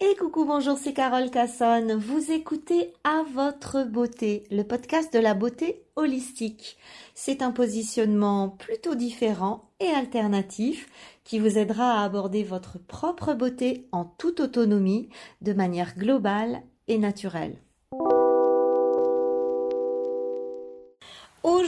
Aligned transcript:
Et 0.00 0.16
coucou, 0.16 0.44
bonjour, 0.44 0.76
c'est 0.76 0.92
Carole 0.92 1.30
Cassonne. 1.30 1.94
Vous 1.94 2.32
écoutez 2.32 2.92
À 3.04 3.22
votre 3.32 3.84
beauté, 3.84 4.44
le 4.50 4.64
podcast 4.64 5.12
de 5.14 5.20
la 5.20 5.34
beauté 5.34 5.84
holistique. 5.94 6.76
C'est 7.14 7.42
un 7.42 7.52
positionnement 7.52 8.48
plutôt 8.48 8.96
différent 8.96 9.70
et 9.78 9.86
alternatif 9.86 10.88
qui 11.22 11.38
vous 11.38 11.58
aidera 11.58 12.00
à 12.00 12.04
aborder 12.04 12.42
votre 12.42 12.78
propre 12.78 13.34
beauté 13.34 13.86
en 13.92 14.04
toute 14.04 14.40
autonomie, 14.40 15.10
de 15.42 15.52
manière 15.52 15.96
globale 15.96 16.62
et 16.88 16.98
naturelle. 16.98 17.63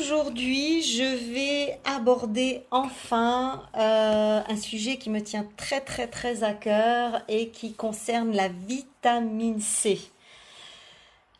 Aujourd'hui, 0.09 0.83
je 0.83 1.33
vais 1.33 1.81
aborder 1.85 2.63
enfin 2.71 3.65
euh, 3.77 4.41
un 4.47 4.57
sujet 4.57 4.99
qui 4.99 5.11
me 5.11 5.21
tient 5.21 5.45
très 5.57 5.81
très 5.81 6.07
très 6.07 6.45
à 6.45 6.53
cœur 6.53 7.23
et 7.27 7.49
qui 7.49 7.73
concerne 7.73 8.33
la 8.33 8.47
vitamine 8.47 9.61
C. 9.61 9.99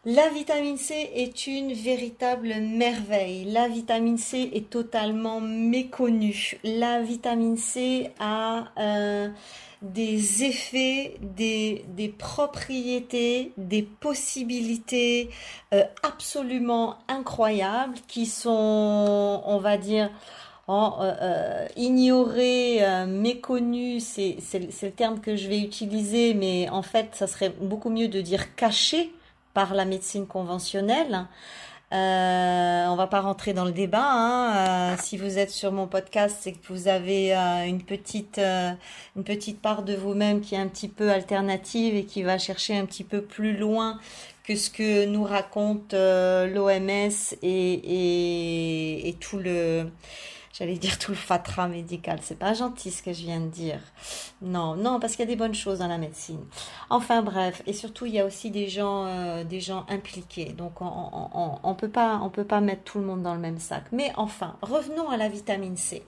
La 0.09 0.29
vitamine 0.29 0.77
C 0.77 1.11
est 1.17 1.49
une 1.49 1.73
véritable 1.73 2.55
merveille. 2.61 3.45
La 3.47 3.67
vitamine 3.67 4.19
C 4.19 4.53
est 4.55 4.71
totalement 4.71 5.41
méconnue. 5.41 6.61
La 6.63 7.03
vitamine 7.03 7.57
C 7.57 8.13
a 8.21 8.67
euh, 8.79 9.29
des 9.83 10.45
effets, 10.45 11.17
des, 11.21 12.15
propriétés, 12.17 13.51
des 13.57 13.83
possibilités 13.83 15.31
euh, 15.75 15.83
absolument 16.05 16.99
incroyables 17.09 17.99
qui 18.07 18.27
sont, 18.27 19.43
on 19.45 19.59
va 19.59 19.77
dire, 19.77 20.09
euh, 20.69 20.73
euh, 21.03 21.67
ignorées, 21.75 22.81
méconnues, 23.09 23.99
c'est 23.99 24.39
le 24.55 24.91
terme 24.93 25.19
que 25.19 25.35
je 25.35 25.49
vais 25.49 25.59
utiliser, 25.59 26.33
mais 26.35 26.69
en 26.69 26.83
fait, 26.83 27.09
ça 27.15 27.27
serait 27.27 27.51
beaucoup 27.51 27.91
mieux 27.91 28.07
de 28.07 28.21
dire 28.21 28.55
cachées 28.55 29.11
par 29.57 29.73
la 29.73 29.87
médecine 29.87 30.27
conventionnelle. 30.27 31.27
Euh, 31.91 32.87
on 32.89 32.95
va 32.95 33.07
pas 33.07 33.23
rentrer 33.23 33.55
dans 33.55 33.65
le 33.65 33.73
débat. 33.73 34.05
Hein. 34.05 34.93
Euh, 34.93 34.97
si 35.01 35.17
vous 35.17 35.39
êtes 35.39 35.51
sur 35.51 35.73
mon 35.73 35.87
podcast, 35.87 36.37
c'est 36.41 36.53
que 36.53 36.59
vous 36.69 36.89
avez 36.89 37.35
euh, 37.35 37.65
une 37.65 37.81
petite 37.81 38.37
euh, 38.37 38.73
une 39.17 39.25
petite 39.25 39.63
part 39.63 39.83
de 39.83 39.95
vous-même 39.95 40.43
qui 40.43 40.57
est 40.57 40.59
un 40.59 40.69
petit 40.69 40.89
peu 40.89 41.11
alternative 41.11 41.95
et 41.95 42.05
qui 42.05 42.23
va 42.23 42.37
chercher 42.37 42.77
un 42.77 42.85
petit 42.85 43.03
peu 43.03 43.23
plus 43.23 43.57
loin 43.57 43.99
que 44.45 44.57
ce 44.57 44.69
que 44.69 45.07
nous 45.07 45.25
raconte 45.25 45.95
l'OMS 45.95 47.35
et, 47.43 47.73
et, 47.73 49.09
et 49.09 49.15
tout 49.15 49.39
le 49.39 49.87
J'allais 50.57 50.77
dire 50.77 50.99
tout 50.99 51.11
le 51.11 51.17
fatras 51.19 51.69
médical. 51.69 52.19
C'est 52.23 52.39
pas 52.39 52.55
gentil 52.55 52.91
ce 52.91 53.03
que 53.03 53.13
je 53.13 53.23
viens 53.23 53.41
de 53.41 53.49
dire. 53.49 53.81
Non, 54.41 54.75
non, 54.75 54.99
parce 54.99 55.15
qu'il 55.15 55.25
y 55.27 55.29
a 55.29 55.31
des 55.31 55.37
bonnes 55.37 55.55
choses 55.55 55.81
dans 55.81 55.89
la 55.89 55.99
médecine. 55.99 56.43
Enfin 56.89 57.21
bref, 57.21 57.63
et 57.67 57.75
surtout 57.75 58.07
il 58.07 58.15
y 58.15 58.21
a 58.21 58.25
aussi 58.25 58.51
des 58.51 58.69
gens, 58.69 59.05
euh, 59.07 59.45
impliqués. 59.89 60.53
Donc 60.53 60.81
on, 60.81 61.59
on 61.63 61.75
peut 61.75 61.91
pas 61.91 62.61
mettre 62.63 62.85
tout 62.85 62.99
le 62.99 63.05
monde 63.05 63.23
dans 63.23 63.35
le 63.35 63.41
même 63.41 63.59
sac. 63.59 63.85
Mais 63.93 64.13
enfin, 64.17 64.57
revenons 64.63 65.11
à 65.11 65.19
la 65.19 65.29
vitamine 65.29 65.77
C. 65.77 66.03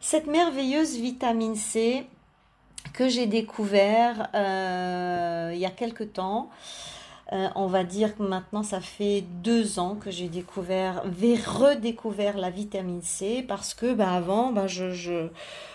Cette 0.00 0.26
merveilleuse 0.26 0.96
vitamine 0.96 1.56
C 1.56 2.06
que 2.92 3.08
j'ai 3.08 3.26
découvert 3.26 4.28
euh, 4.34 5.50
il 5.54 5.58
y 5.60 5.66
a 5.66 5.70
quelque 5.70 6.04
temps. 6.04 6.50
Euh, 7.32 7.48
on 7.54 7.66
va 7.66 7.82
dire 7.82 8.14
que 8.14 8.22
maintenant 8.22 8.62
ça 8.62 8.80
fait 8.80 9.24
deux 9.42 9.78
ans 9.78 9.94
que 9.94 10.10
j'ai 10.10 10.28
découvert, 10.28 11.02
redécouvert 11.46 12.36
la 12.36 12.50
vitamine 12.50 13.00
C 13.00 13.42
parce 13.46 13.72
que 13.72 13.94
bah, 13.94 14.12
avant 14.12 14.52
bah, 14.52 14.66
je, 14.66 14.92
je, 14.92 15.28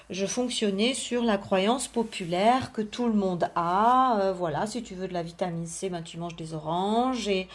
je 0.09 0.25
fonctionnais 0.25 0.93
sur 0.93 1.21
la 1.23 1.37
croyance 1.37 1.89
populaire 1.89 2.71
que 2.71 2.81
tout 2.81 3.07
le 3.07 3.13
monde 3.13 3.49
a. 3.55 4.19
Euh, 4.21 4.33
voilà, 4.33 4.65
si 4.65 4.81
tu 4.81 4.95
veux 4.95 5.07
de 5.07 5.13
la 5.13 5.21
vitamine 5.21 5.67
C, 5.67 5.89
ben, 5.89 6.01
tu 6.01 6.17
manges 6.17 6.37
des 6.37 6.53
oranges 6.53 7.27
et, 7.27 7.47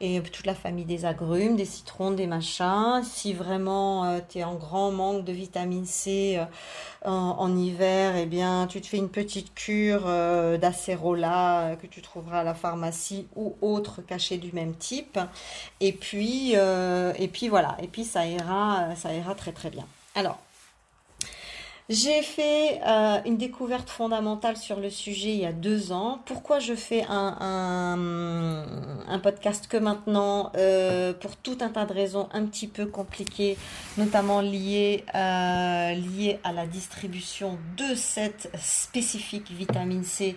toute 0.00 0.46
la 0.46 0.54
famille 0.56 0.84
des 0.84 1.04
agrumes, 1.04 1.54
des 1.54 1.64
citrons, 1.64 2.10
des 2.10 2.26
machins. 2.26 3.02
Si 3.04 3.32
vraiment 3.32 4.04
euh, 4.04 4.18
tu 4.28 4.38
es 4.38 4.44
en 4.44 4.56
grand 4.56 4.90
manque 4.90 5.24
de 5.24 5.32
vitamine 5.32 5.86
C 5.86 6.38
euh, 6.38 7.08
en, 7.08 7.56
hiver, 7.56 8.16
eh 8.16 8.26
bien, 8.26 8.66
tu 8.68 8.80
te 8.80 8.86
fais 8.88 8.96
une 8.96 9.08
petite 9.08 9.54
cure 9.54 10.06
d'acérola 10.58 11.76
que 11.80 11.86
tu 11.86 12.02
trouveras 12.02 12.40
à 12.40 12.44
la 12.44 12.54
pharmacie 12.54 13.26
ou 13.36 13.54
autre 13.60 14.02
cachet 14.02 14.38
du 14.38 14.52
même 14.52 14.74
type. 14.74 15.18
Et 15.80 15.92
puis, 15.92 16.52
et 16.52 17.28
puis 17.28 17.48
voilà, 17.48 17.76
et 17.82 17.88
puis 17.88 18.04
ça 18.04 18.26
ira, 18.26 18.94
ça 18.96 19.12
ira 19.14 19.34
très 19.34 19.52
très 19.52 19.70
bien. 19.70 19.86
Alors, 20.14 20.38
j'ai 21.88 22.22
fait 22.22 22.80
euh, 22.86 23.18
une 23.26 23.36
découverte 23.36 23.90
fondamentale 23.90 24.56
sur 24.56 24.78
le 24.78 24.88
sujet 24.88 25.30
il 25.30 25.40
y 25.40 25.46
a 25.46 25.52
deux 25.52 25.90
ans. 25.90 26.20
Pourquoi 26.26 26.60
je 26.60 26.74
fais 26.74 27.04
un, 27.08 27.96
un, 29.08 29.18
podcast 29.18 29.66
que 29.66 29.76
maintenant 29.76 30.52
euh, 30.56 31.12
Pour 31.12 31.36
tout 31.36 31.58
un 31.60 31.68
tas 31.68 31.84
de 31.84 31.92
raisons 31.92 32.28
un 32.32 32.46
petit 32.46 32.68
peu 32.68 32.86
compliquées, 32.86 33.58
notamment 33.98 34.40
liées, 34.40 35.04
euh, 35.14 35.92
liées 35.94 36.38
à 36.44 36.52
la 36.52 36.66
distribution 36.66 37.58
de 37.76 37.94
cette 37.96 38.50
spécifique 38.60 39.50
vitamine 39.50 40.04
C 40.04 40.36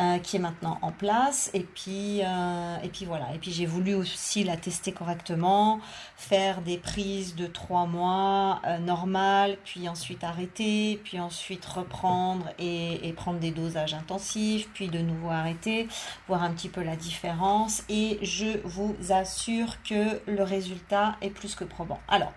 euh, 0.00 0.18
qui 0.18 0.34
est 0.34 0.40
maintenant 0.40 0.76
en 0.82 0.90
place. 0.90 1.52
Et 1.54 1.60
puis, 1.60 2.20
euh, 2.24 2.76
et 2.82 2.88
puis 2.88 3.04
voilà. 3.04 3.32
Et 3.32 3.38
puis 3.38 3.52
j'ai 3.52 3.64
voulu 3.64 3.94
aussi 3.94 4.42
la 4.42 4.56
tester 4.56 4.90
correctement, 4.90 5.78
faire 6.16 6.62
des 6.62 6.78
prises 6.78 7.36
de 7.36 7.46
trois 7.46 7.86
mois 7.86 8.60
euh, 8.66 8.78
normales, 8.78 9.56
puis 9.64 9.88
ensuite 9.88 10.24
arrêter, 10.24 11.00
puis 11.04 11.20
ensuite 11.20 11.64
reprendre 11.64 12.46
et, 12.58 13.06
et, 13.08 13.12
prendre 13.12 13.38
des 13.38 13.52
dosages 13.52 13.94
intensifs, 13.94 14.68
puis 14.74 14.88
de 14.88 14.98
nouveau 14.98 15.30
arrêter, 15.30 15.86
voir 16.26 16.42
un 16.42 16.50
petit 16.50 16.68
peu 16.68 16.82
la 16.82 16.96
différence. 16.96 17.84
Et 17.88 18.18
je 18.20 18.58
vous 18.64 18.96
assure 19.10 19.80
que 19.84 20.20
le 20.26 20.42
résultat 20.42 21.14
est 21.20 21.30
plus 21.30 21.54
que 21.54 21.62
probant. 21.62 22.00
Alors, 22.08 22.32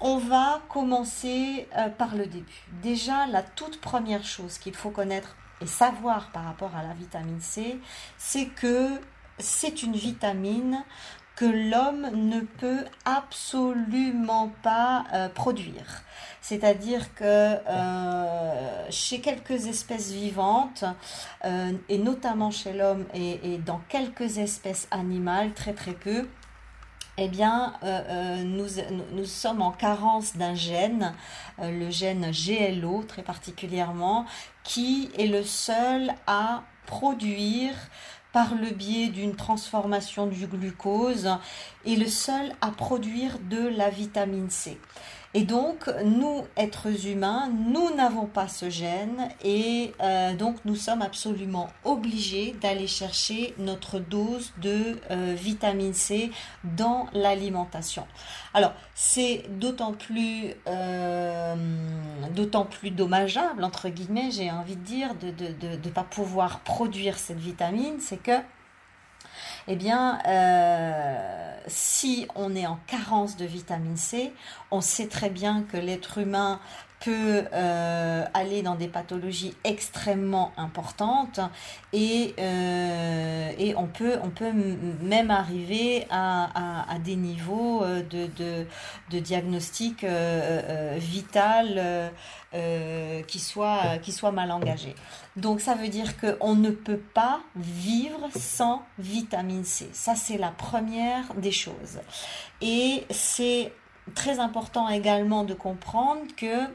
on 0.00 0.18
va 0.18 0.62
commencer 0.68 1.68
par 1.96 2.16
le 2.16 2.26
début. 2.26 2.66
Déjà, 2.82 3.26
la 3.28 3.42
toute 3.42 3.80
première 3.80 4.24
chose 4.24 4.58
qu'il 4.58 4.74
faut 4.74 4.90
connaître 4.90 5.36
et 5.60 5.66
savoir 5.66 6.30
par 6.30 6.44
rapport 6.44 6.74
à 6.76 6.82
la 6.82 6.94
vitamine 6.94 7.40
C, 7.40 7.80
c'est 8.16 8.46
que 8.46 9.00
c'est 9.38 9.82
une 9.82 9.94
vitamine 9.94 10.84
que 11.38 11.44
l'homme 11.44 12.10
ne 12.14 12.40
peut 12.40 12.84
absolument 13.04 14.50
pas 14.62 15.04
euh, 15.14 15.28
produire. 15.28 16.02
C'est-à-dire 16.40 17.14
que 17.14 17.22
euh, 17.24 18.90
chez 18.90 19.20
quelques 19.20 19.66
espèces 19.66 20.10
vivantes, 20.10 20.82
euh, 21.44 21.72
et 21.88 21.98
notamment 21.98 22.50
chez 22.50 22.72
l'homme 22.72 23.04
et, 23.14 23.58
dans 23.58 23.80
quelques 23.88 24.38
espèces 24.38 24.88
animales, 24.90 25.52
très 25.52 25.74
très 25.74 25.92
peu, 25.92 26.26
eh 27.18 27.28
bien, 27.28 27.74
nous, 28.44 28.66
nous, 29.12 29.24
sommes 29.24 29.60
en 29.60 29.72
carence 29.72 30.36
d'un 30.36 30.54
gène, 30.54 31.14
le 31.60 31.90
gène 31.90 32.30
GLO 32.30 33.02
très 33.02 33.22
particulièrement, 33.22 34.24
qui 34.62 35.10
est 35.18 35.26
le 35.26 35.42
seul 35.42 36.14
à 36.26 36.62
produire 36.86 37.74
par 38.32 38.54
le 38.54 38.70
biais 38.70 39.08
d'une 39.08 39.34
transformation 39.34 40.26
du 40.26 40.46
glucose 40.46 41.28
et 41.84 41.96
le 41.96 42.06
seul 42.06 42.52
à 42.60 42.70
produire 42.70 43.38
de 43.50 43.66
la 43.68 43.90
vitamine 43.90 44.50
C. 44.50 44.78
Et 45.34 45.42
donc, 45.42 45.88
nous, 46.04 46.44
êtres 46.56 47.06
humains, 47.06 47.50
nous 47.50 47.94
n'avons 47.94 48.24
pas 48.24 48.48
ce 48.48 48.70
gène 48.70 49.28
et 49.44 49.92
euh, 50.00 50.34
donc 50.34 50.56
nous 50.64 50.74
sommes 50.74 51.02
absolument 51.02 51.68
obligés 51.84 52.56
d'aller 52.62 52.86
chercher 52.86 53.54
notre 53.58 53.98
dose 53.98 54.54
de 54.62 54.98
euh, 55.10 55.34
vitamine 55.36 55.92
C 55.92 56.30
dans 56.64 57.08
l'alimentation. 57.12 58.06
Alors, 58.54 58.72
c'est 58.94 59.44
d'autant 59.50 59.92
plus, 59.92 60.54
euh, 60.66 61.54
d'autant 62.34 62.64
plus 62.64 62.90
dommageable, 62.90 63.64
entre 63.64 63.90
guillemets, 63.90 64.30
j'ai 64.30 64.50
envie 64.50 64.76
de 64.76 64.84
dire, 64.84 65.14
de 65.14 65.26
ne 65.26 65.32
de, 65.52 65.76
de, 65.76 65.90
pas 65.90 66.04
pouvoir 66.04 66.60
produire 66.60 67.18
cette 67.18 67.38
vitamine, 67.38 68.00
c'est 68.00 68.22
que 68.22 68.40
eh 69.70 69.76
bien, 69.76 70.18
euh, 70.26 71.56
si 71.66 72.26
on 72.34 72.56
est 72.56 72.66
en 72.66 72.78
carence 72.86 73.36
de 73.36 73.44
vitamine 73.44 73.98
C, 73.98 74.32
on 74.70 74.80
sait 74.80 75.08
très 75.08 75.28
bien 75.28 75.62
que 75.62 75.76
l'être 75.76 76.16
humain 76.16 76.58
peut 77.00 77.44
euh, 77.52 78.24
aller 78.34 78.62
dans 78.62 78.74
des 78.74 78.88
pathologies 78.88 79.54
extrêmement 79.64 80.52
importantes 80.56 81.40
et, 81.92 82.34
euh, 82.38 83.52
et 83.56 83.74
on, 83.76 83.86
peut, 83.86 84.18
on 84.22 84.30
peut 84.30 84.52
même 85.00 85.30
arriver 85.30 86.06
à, 86.10 86.92
à, 86.92 86.98
des 86.98 87.16
niveaux 87.16 87.82
euh, 87.82 88.02
de, 88.02 88.28
de, 89.10 89.18
diagnostic 89.18 90.04
vital 90.96 92.12
qui, 93.26 93.38
soient, 93.38 93.98
qui 94.02 94.12
soient 94.12 94.32
mal 94.32 94.50
engagés. 94.50 94.94
Donc 95.36 95.60
ça 95.60 95.74
veut 95.74 95.88
dire 95.88 96.14
qu'on 96.18 96.54
ne 96.54 96.70
peut 96.70 97.00
pas 97.14 97.40
vivre 97.56 98.28
sans 98.36 98.82
vitamine 98.98 99.64
C. 99.64 99.88
Ça 99.92 100.14
c'est 100.14 100.38
la 100.38 100.50
première 100.50 101.34
des 101.34 101.52
choses. 101.52 102.00
Et 102.60 103.04
c'est 103.10 103.72
très 104.14 104.38
important 104.38 104.88
également 104.88 105.44
de 105.44 105.54
comprendre 105.54 106.22
que 106.36 106.66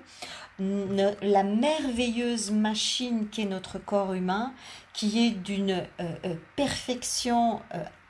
la 0.60 1.44
merveilleuse 1.44 2.52
machine 2.52 3.28
qu'est 3.30 3.46
notre 3.46 3.80
corps 3.80 4.14
humain, 4.14 4.54
qui 4.94 5.26
est 5.26 5.32
d'une 5.32 5.72
euh, 5.72 5.86
euh, 6.26 6.36
perfection 6.56 7.60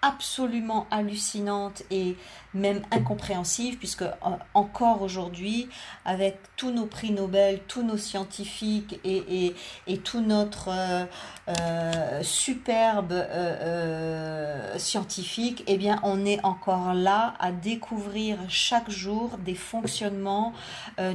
absolument 0.02 0.86
hallucinante 0.92 1.84
et 1.90 2.18
même 2.54 2.82
incompréhensive, 2.92 3.78
puisque 3.78 4.04
euh, 4.04 4.14
encore 4.54 5.02
aujourd'hui, 5.02 5.70
avec 6.06 6.38
tous 6.56 6.72
nos 6.72 6.86
prix 6.86 7.12
Nobel, 7.12 7.62
tous 7.68 7.84
nos 7.84 7.98
scientifiques 7.98 9.00
et, 9.04 9.46
et, 9.46 9.56
et 9.88 9.98
tout 9.98 10.22
notre 10.22 10.70
euh, 10.70 11.06
euh, 11.50 12.24
superbe 12.24 13.14
scientifique, 14.78 15.64
eh 15.68 15.78
bien, 15.78 16.00
on 16.04 16.26
est 16.26 16.44
encore 16.44 16.94
là 16.94 17.34
à 17.40 17.52
découvrir 17.52 18.38
chaque 18.50 18.90
jour 18.90 19.38
des 19.38 19.56
fonctionnements 19.56 20.54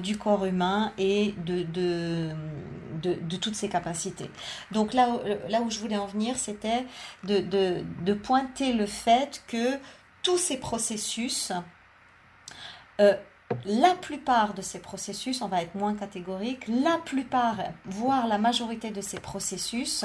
du 0.02 0.16
corps 0.16 0.44
humain 0.44 0.92
et 0.98 1.34
de, 1.44 1.62
de, 1.62 2.28
de, 3.02 3.14
de, 3.14 3.36
toutes 3.36 3.54
ses 3.54 3.68
capacités. 3.68 4.30
Donc 4.72 4.92
là, 4.92 5.08
là 5.48 5.60
où 5.62 5.70
je 5.70 5.78
voulais 5.78 5.96
en 5.96 6.06
venir, 6.06 6.36
c'était 6.36 6.84
de, 7.24 7.40
de 7.40 8.12
pointer 8.12 8.72
le 8.72 8.86
fait 8.86 9.42
que 9.46 9.78
ces 10.36 10.58
processus, 10.58 11.52
euh, 13.00 13.14
la 13.64 13.94
plupart 13.94 14.54
de 14.54 14.62
ces 14.62 14.78
processus, 14.78 15.40
on 15.40 15.48
va 15.48 15.62
être 15.62 15.74
moins 15.74 15.94
catégorique, 15.94 16.66
la 16.68 16.98
plupart, 16.98 17.56
voire 17.86 18.26
la 18.26 18.38
majorité 18.38 18.90
de 18.90 19.00
ces 19.00 19.20
processus, 19.20 20.04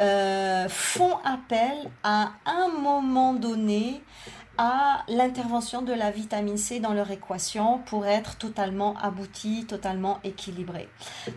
euh, 0.00 0.68
font 0.68 1.18
appel 1.24 1.90
à 2.02 2.32
un 2.46 2.68
moment 2.68 3.34
donné 3.34 4.02
à 4.58 5.04
l'intervention 5.08 5.82
de 5.82 5.92
la 5.92 6.10
vitamine 6.10 6.56
C 6.56 6.78
dans 6.78 6.92
leur 6.92 7.10
équation 7.10 7.78
pour 7.86 8.06
être 8.06 8.36
totalement 8.36 8.94
aboutie, 9.00 9.64
totalement 9.66 10.18
équilibrée. 10.24 10.88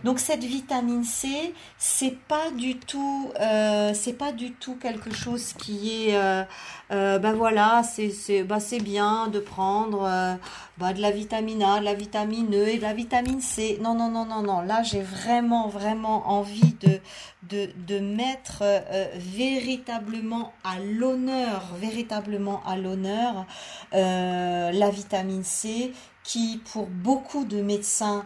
Donc 0.04 0.18
cette 0.18 0.44
vitamine 0.44 1.04
C, 1.04 1.54
c'est 1.78 2.16
pas 2.28 2.50
du 2.50 2.78
tout, 2.78 3.30
euh, 3.40 3.92
c'est 3.94 4.12
pas 4.12 4.32
du 4.32 4.52
tout 4.52 4.76
quelque 4.76 5.14
chose 5.14 5.54
qui 5.54 6.08
est, 6.08 6.16
euh, 6.16 6.44
euh, 6.90 7.18
ben 7.18 7.32
voilà, 7.32 7.82
c'est 7.82 8.10
c'est 8.10 8.46
c'est 8.60 8.80
bien 8.80 9.28
de 9.28 9.38
prendre 9.38 10.08
bah, 10.78 10.92
de 10.92 11.00
la 11.00 11.10
vitamine 11.10 11.62
A, 11.62 11.80
de 11.80 11.84
la 11.84 11.94
vitamine 11.94 12.54
E 12.54 12.68
et 12.68 12.76
de 12.76 12.82
la 12.82 12.92
vitamine 12.92 13.40
C. 13.40 13.78
Non 13.82 13.94
non 13.94 14.10
non 14.10 14.26
non 14.26 14.42
non. 14.42 14.60
Là 14.60 14.82
j'ai 14.82 15.00
vraiment 15.00 15.68
vraiment 15.68 16.28
envie 16.28 16.74
de 16.80 17.00
de, 17.48 17.98
mettre 17.98 18.62
véritablement 19.14 20.52
à 20.64 20.78
l'honneur, 20.78 21.74
véritablement 21.80 22.62
à 22.64 22.76
l'honneur 22.76 23.46
euh, 23.94 24.70
la 24.72 24.90
vitamine 24.90 25.44
C, 25.44 25.92
qui 26.22 26.60
pour 26.72 26.86
beaucoup 26.86 27.44
de 27.44 27.60
médecins, 27.60 28.24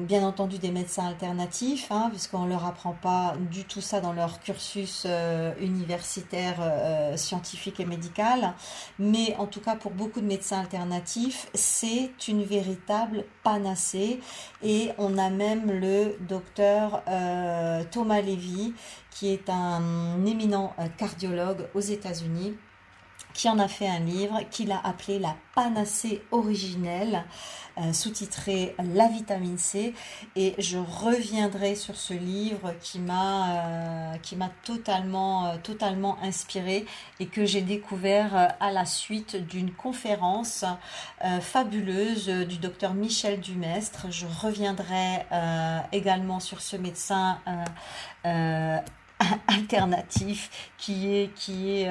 bien 0.00 0.22
entendu 0.22 0.58
des 0.58 0.70
médecins 0.70 1.06
alternatifs, 1.06 1.88
hein, 1.90 2.08
puisqu'on 2.10 2.44
ne 2.44 2.50
leur 2.50 2.64
apprend 2.64 2.92
pas 2.92 3.34
du 3.50 3.64
tout 3.64 3.80
ça 3.80 4.00
dans 4.00 4.12
leur 4.12 4.40
cursus 4.40 5.04
euh, 5.06 5.52
universitaire, 5.60 6.56
euh, 6.60 7.16
scientifique 7.16 7.80
et 7.80 7.84
médical, 7.84 8.54
mais 8.98 9.34
en 9.38 9.46
tout 9.46 9.60
cas 9.60 9.76
pour 9.76 9.92
beaucoup 9.92 10.20
de 10.20 10.26
médecins 10.26 10.60
alternatifs, 10.60 11.48
c'est 11.54 12.10
une 12.28 12.42
véritable 12.42 13.24
panacée. 13.42 14.20
Et 14.62 14.90
on 14.98 15.18
a 15.18 15.30
même 15.30 15.70
le 15.70 16.16
docteur 16.20 17.02
Thomas 17.90 18.20
Levy, 18.20 18.74
qui 19.10 19.32
est 19.32 19.48
un 19.48 20.24
éminent 20.26 20.74
cardiologue 20.98 21.68
aux 21.74 21.80
États-Unis 21.80 22.56
qui 23.34 23.48
en 23.48 23.58
a 23.58 23.68
fait 23.68 23.88
un 23.88 24.00
livre 24.00 24.40
qu'il 24.50 24.72
a 24.72 24.80
appelé 24.84 25.18
La 25.18 25.36
panacée 25.54 26.22
originelle, 26.30 27.24
euh, 27.78 27.92
sous-titré 27.92 28.74
La 28.94 29.08
vitamine 29.08 29.58
C. 29.58 29.94
Et 30.36 30.54
je 30.58 30.78
reviendrai 30.78 31.74
sur 31.74 31.96
ce 31.96 32.14
livre 32.14 32.74
qui 32.80 32.98
m'a 32.98 33.48
euh, 33.50 34.16
qui 34.18 34.36
m'a 34.36 34.50
totalement 34.64 35.46
euh, 35.46 35.56
totalement 35.62 36.18
inspiré 36.22 36.84
et 37.20 37.26
que 37.26 37.44
j'ai 37.44 37.62
découvert 37.62 38.54
à 38.60 38.72
la 38.72 38.84
suite 38.84 39.36
d'une 39.36 39.72
conférence 39.72 40.64
fabuleuse 41.40 42.28
du 42.28 42.58
docteur 42.58 42.94
Michel 42.94 43.40
Dumestre. 43.40 44.06
Je 44.10 44.26
reviendrai 44.26 45.26
également 45.92 46.40
sur 46.40 46.60
ce 46.60 46.76
médecin 46.76 47.38
alternatif 49.46 50.72
qui 50.78 51.14
est 51.14 51.34
qui 51.34 51.82
est 51.82 51.88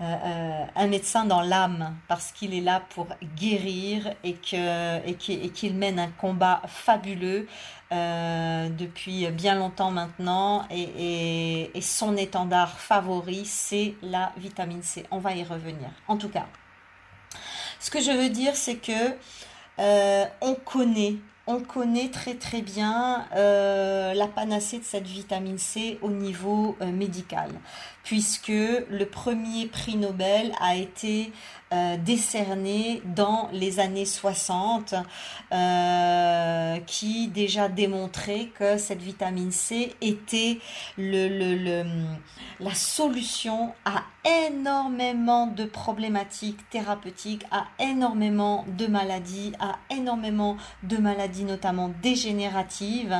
euh, 0.00 0.04
euh, 0.04 0.64
un 0.76 0.86
médecin 0.86 1.26
dans 1.26 1.42
l'âme 1.42 1.94
parce 2.08 2.32
qu'il 2.32 2.54
est 2.54 2.62
là 2.62 2.82
pour 2.88 3.08
guérir 3.36 4.14
et 4.24 4.32
que 4.32 5.06
et 5.06 5.14
qu'il 5.50 5.74
mène 5.74 5.98
un 5.98 6.08
combat 6.08 6.62
fabuleux 6.66 7.46
euh, 7.92 8.70
depuis 8.70 9.26
bien 9.30 9.56
longtemps 9.56 9.90
maintenant 9.90 10.66
et, 10.70 11.70
et, 11.74 11.80
son 11.82 12.16
étendard 12.16 12.80
favori 12.80 13.44
c'est 13.44 13.94
la 14.00 14.32
vitamine 14.38 14.82
C. 14.82 15.04
On 15.10 15.18
va 15.18 15.34
y 15.34 15.44
revenir. 15.44 15.90
En 16.08 16.16
tout 16.16 16.30
cas, 16.30 16.46
ce 17.78 17.90
que 17.90 18.00
je 18.00 18.10
veux 18.10 18.30
dire 18.30 18.56
c'est 18.56 18.76
que 18.76 19.14
on 20.40 20.54
connaît 20.54 21.16
on 21.46 21.60
connaît 21.60 22.08
très 22.10 22.34
très 22.34 22.62
bien 22.62 23.26
euh, 23.34 24.14
la 24.14 24.28
panacée 24.28 24.78
de 24.78 24.84
cette 24.84 25.06
vitamine 25.06 25.58
C 25.58 25.98
au 26.02 26.10
niveau 26.10 26.76
euh, 26.80 26.92
médical, 26.92 27.50
puisque 28.04 28.48
le 28.48 29.04
premier 29.04 29.66
prix 29.66 29.96
Nobel 29.96 30.52
a 30.60 30.76
été 30.76 31.32
euh, 31.72 31.96
décerné 31.96 33.00
dans 33.04 33.48
les 33.52 33.78
années 33.78 34.04
60 34.04 34.92
euh, 35.52 36.78
qui 36.78 37.28
déjà 37.28 37.68
démontrait 37.68 38.48
que 38.58 38.76
cette 38.76 39.00
vitamine 39.00 39.52
C 39.52 39.94
était 40.00 40.58
le, 40.98 41.84
la 42.58 42.74
solution 42.74 43.72
à 43.84 44.02
énormément 44.48 45.46
de 45.46 45.64
problématiques 45.64 46.68
thérapeutiques, 46.70 47.46
à 47.52 47.66
énormément 47.78 48.64
de 48.76 48.88
maladies, 48.88 49.52
à 49.60 49.78
énormément 49.94 50.56
de 50.82 50.96
maladies 50.96 51.29
notamment 51.38 51.90
dégénératives. 52.02 53.16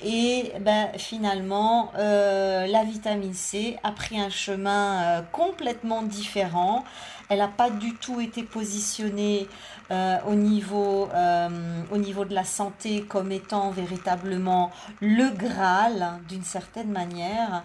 Et 0.00 0.52
ben, 0.60 0.88
finalement, 0.96 1.92
euh, 1.98 2.66
la 2.66 2.84
vitamine 2.84 3.34
C 3.34 3.76
a 3.82 3.92
pris 3.92 4.20
un 4.20 4.30
chemin 4.30 5.22
complètement 5.32 6.02
différent. 6.02 6.84
Elle 7.28 7.38
n'a 7.38 7.48
pas 7.48 7.70
du 7.70 7.94
tout 7.94 8.20
été 8.20 8.42
positionnée 8.42 9.48
euh, 9.90 10.18
au, 10.26 10.34
niveau, 10.34 11.08
euh, 11.14 11.48
au 11.90 11.96
niveau 11.96 12.26
de 12.26 12.34
la 12.34 12.44
santé 12.44 13.02
comme 13.08 13.32
étant 13.32 13.70
véritablement 13.70 14.70
le 15.00 15.30
Graal 15.30 16.20
d'une 16.28 16.42
certaine 16.42 16.90
manière. 16.90 17.62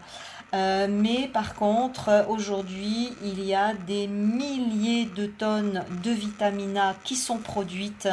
Euh, 0.53 0.87
mais 0.89 1.27
par 1.33 1.53
contre, 1.55 2.25
aujourd'hui, 2.29 3.11
il 3.23 3.43
y 3.43 3.53
a 3.53 3.73
des 3.73 4.07
milliers 4.07 5.05
de 5.05 5.25
tonnes 5.25 5.83
de 6.03 6.11
vitamine 6.11 6.77
A 6.77 6.95
qui 7.03 7.15
sont 7.15 7.39
produites 7.39 8.07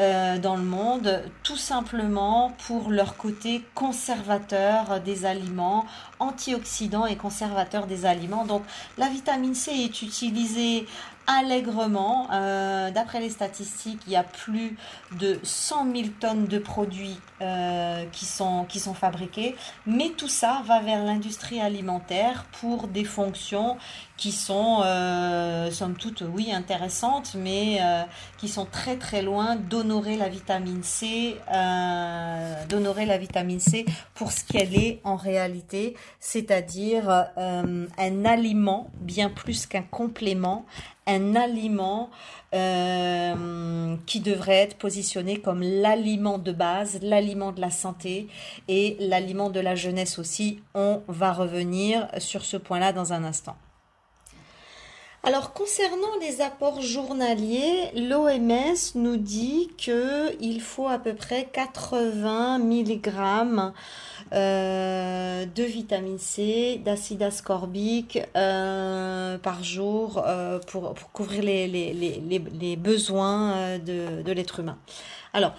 euh, 0.00 0.38
dans 0.38 0.56
le 0.56 0.62
monde, 0.62 1.22
tout 1.42 1.58
simplement 1.58 2.52
pour 2.66 2.90
leur 2.90 3.18
côté 3.18 3.62
conservateur 3.74 5.00
des 5.00 5.26
aliments, 5.26 5.84
antioxydant 6.18 7.04
et 7.04 7.16
conservateur 7.16 7.86
des 7.86 8.06
aliments. 8.06 8.46
Donc 8.46 8.62
la 8.96 9.08
vitamine 9.08 9.54
C 9.54 9.72
est 9.72 10.00
utilisée 10.00 10.86
allègrement. 11.26 12.28
Euh, 12.32 12.90
d'après 12.90 13.20
les 13.20 13.30
statistiques, 13.30 14.00
il 14.06 14.12
y 14.12 14.16
a 14.16 14.22
plus 14.22 14.76
de 15.18 15.38
100 15.42 15.92
000 15.94 16.08
tonnes 16.18 16.46
de 16.46 16.58
produits 16.58 17.18
euh, 17.42 18.04
qui, 18.12 18.24
sont, 18.24 18.64
qui 18.64 18.80
sont 18.80 18.94
fabriqués. 18.94 19.54
Mais 19.86 20.10
tout 20.16 20.28
ça 20.28 20.62
va 20.66 20.80
vers 20.80 21.04
l'industrie 21.04 21.60
alimentaire 21.60 22.46
pour 22.60 22.88
des 22.88 23.04
fonctions 23.04 23.76
qui 24.20 24.32
sont, 24.32 24.82
euh, 24.84 25.70
somme 25.70 25.94
toute, 25.94 26.22
oui, 26.22 26.52
intéressantes, 26.52 27.34
mais 27.34 27.78
euh, 27.80 28.02
qui 28.38 28.48
sont 28.48 28.66
très 28.66 28.96
très 28.96 29.22
loin 29.22 29.56
d'honorer 29.56 30.16
la 30.18 30.28
vitamine 30.28 30.82
C, 30.82 31.36
d'honorer 32.68 33.06
la 33.06 33.16
vitamine 33.16 33.60
C 33.60 33.86
pour 34.14 34.30
ce 34.30 34.44
qu'elle 34.44 34.76
est 34.76 35.00
en 35.04 35.16
réalité, 35.16 35.96
c'est-à-dire 36.20 37.08
un 37.38 38.24
aliment 38.26 38.90
bien 39.00 39.30
plus 39.30 39.66
qu'un 39.66 39.82
complément, 39.82 40.66
un 41.06 41.34
aliment 41.34 42.10
euh, 42.54 43.96
qui 44.06 44.20
devrait 44.20 44.56
être 44.56 44.76
positionné 44.76 45.40
comme 45.40 45.62
l'aliment 45.62 46.38
de 46.38 46.52
base, 46.52 46.98
l'aliment 47.02 47.52
de 47.52 47.60
la 47.60 47.70
santé 47.70 48.28
et 48.68 48.96
l'aliment 49.00 49.50
de 49.50 49.60
la 49.60 49.74
jeunesse 49.74 50.18
aussi. 50.18 50.60
On 50.74 51.00
va 51.08 51.32
revenir 51.32 52.08
sur 52.18 52.44
ce 52.44 52.58
point-là 52.58 52.92
dans 52.92 53.12
un 53.12 53.24
instant. 53.24 53.56
Alors 55.22 55.52
concernant 55.52 56.16
les 56.22 56.40
apports 56.40 56.80
journaliers, 56.80 57.90
l'OMS 57.94 58.94
nous 58.94 59.18
dit 59.18 59.68
qu'il 59.76 60.62
faut 60.62 60.88
à 60.88 60.98
peu 60.98 61.12
près 61.14 61.46
80 61.52 62.58
mg 62.58 63.12
euh, 64.32 65.44
de 65.44 65.62
vitamine 65.62 66.18
C, 66.18 66.80
d'acide 66.82 67.22
ascorbique 67.22 68.18
euh, 68.34 69.36
par 69.36 69.62
jour 69.62 70.24
euh, 70.26 70.58
pour, 70.58 70.94
pour, 70.94 71.12
couvrir 71.12 71.42
les, 71.42 71.68
les, 71.68 71.92
les, 71.92 72.42
les 72.58 72.76
besoins 72.76 73.78
de, 73.78 74.22
de 74.22 74.32
l'être 74.32 74.60
humain. 74.60 74.78
Alors, 75.34 75.52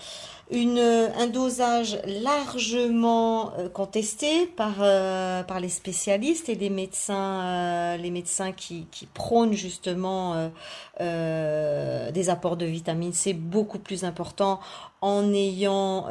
une, 0.51 0.79
un 0.79 1.27
dosage 1.27 1.99
largement 2.05 3.53
euh, 3.57 3.69
contesté 3.69 4.47
par, 4.47 4.75
euh, 4.81 5.43
par 5.43 5.59
les 5.59 5.69
spécialistes 5.69 6.49
et 6.49 6.55
les 6.55 6.69
médecins, 6.69 7.41
euh, 7.41 7.97
les 7.97 8.11
médecins 8.11 8.51
qui, 8.51 8.85
prônent 9.13 9.53
justement 9.53 10.51
des 10.99 12.29
apports 12.29 12.57
de 12.57 12.65
vitamine 12.65 13.13
C 13.13 13.33
beaucoup 13.33 13.79
plus 13.79 14.03
importants 14.03 14.59
en 15.01 15.33
ayant 15.33 16.07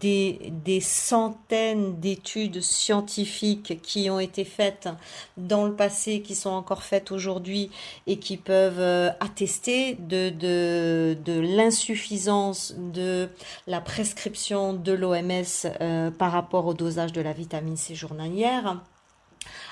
des, 0.00 0.52
des 0.64 0.80
centaines 0.80 1.98
d'études 2.00 2.60
scientifiques 2.60 3.80
qui 3.82 4.10
ont 4.10 4.20
été 4.20 4.44
faites 4.44 4.88
dans 5.36 5.64
le 5.64 5.74
passé, 5.74 6.20
qui 6.20 6.34
sont 6.34 6.50
encore 6.50 6.82
faites 6.82 7.10
aujourd'hui 7.12 7.70
et 8.06 8.18
qui 8.18 8.36
peuvent 8.36 9.12
attester 9.20 9.94
de, 9.94 10.30
de, 10.30 11.16
de 11.24 11.40
l'insuffisance 11.40 12.74
de 12.76 13.28
la 13.66 13.80
prescription 13.80 14.72
de 14.72 14.92
l'OMS 14.92 15.66
euh, 15.80 16.10
par 16.10 16.32
rapport 16.32 16.66
au 16.66 16.74
dosage 16.74 17.12
de 17.12 17.20
la 17.20 17.32
vitamine 17.32 17.76
C 17.76 17.94
journalière. 17.94 18.80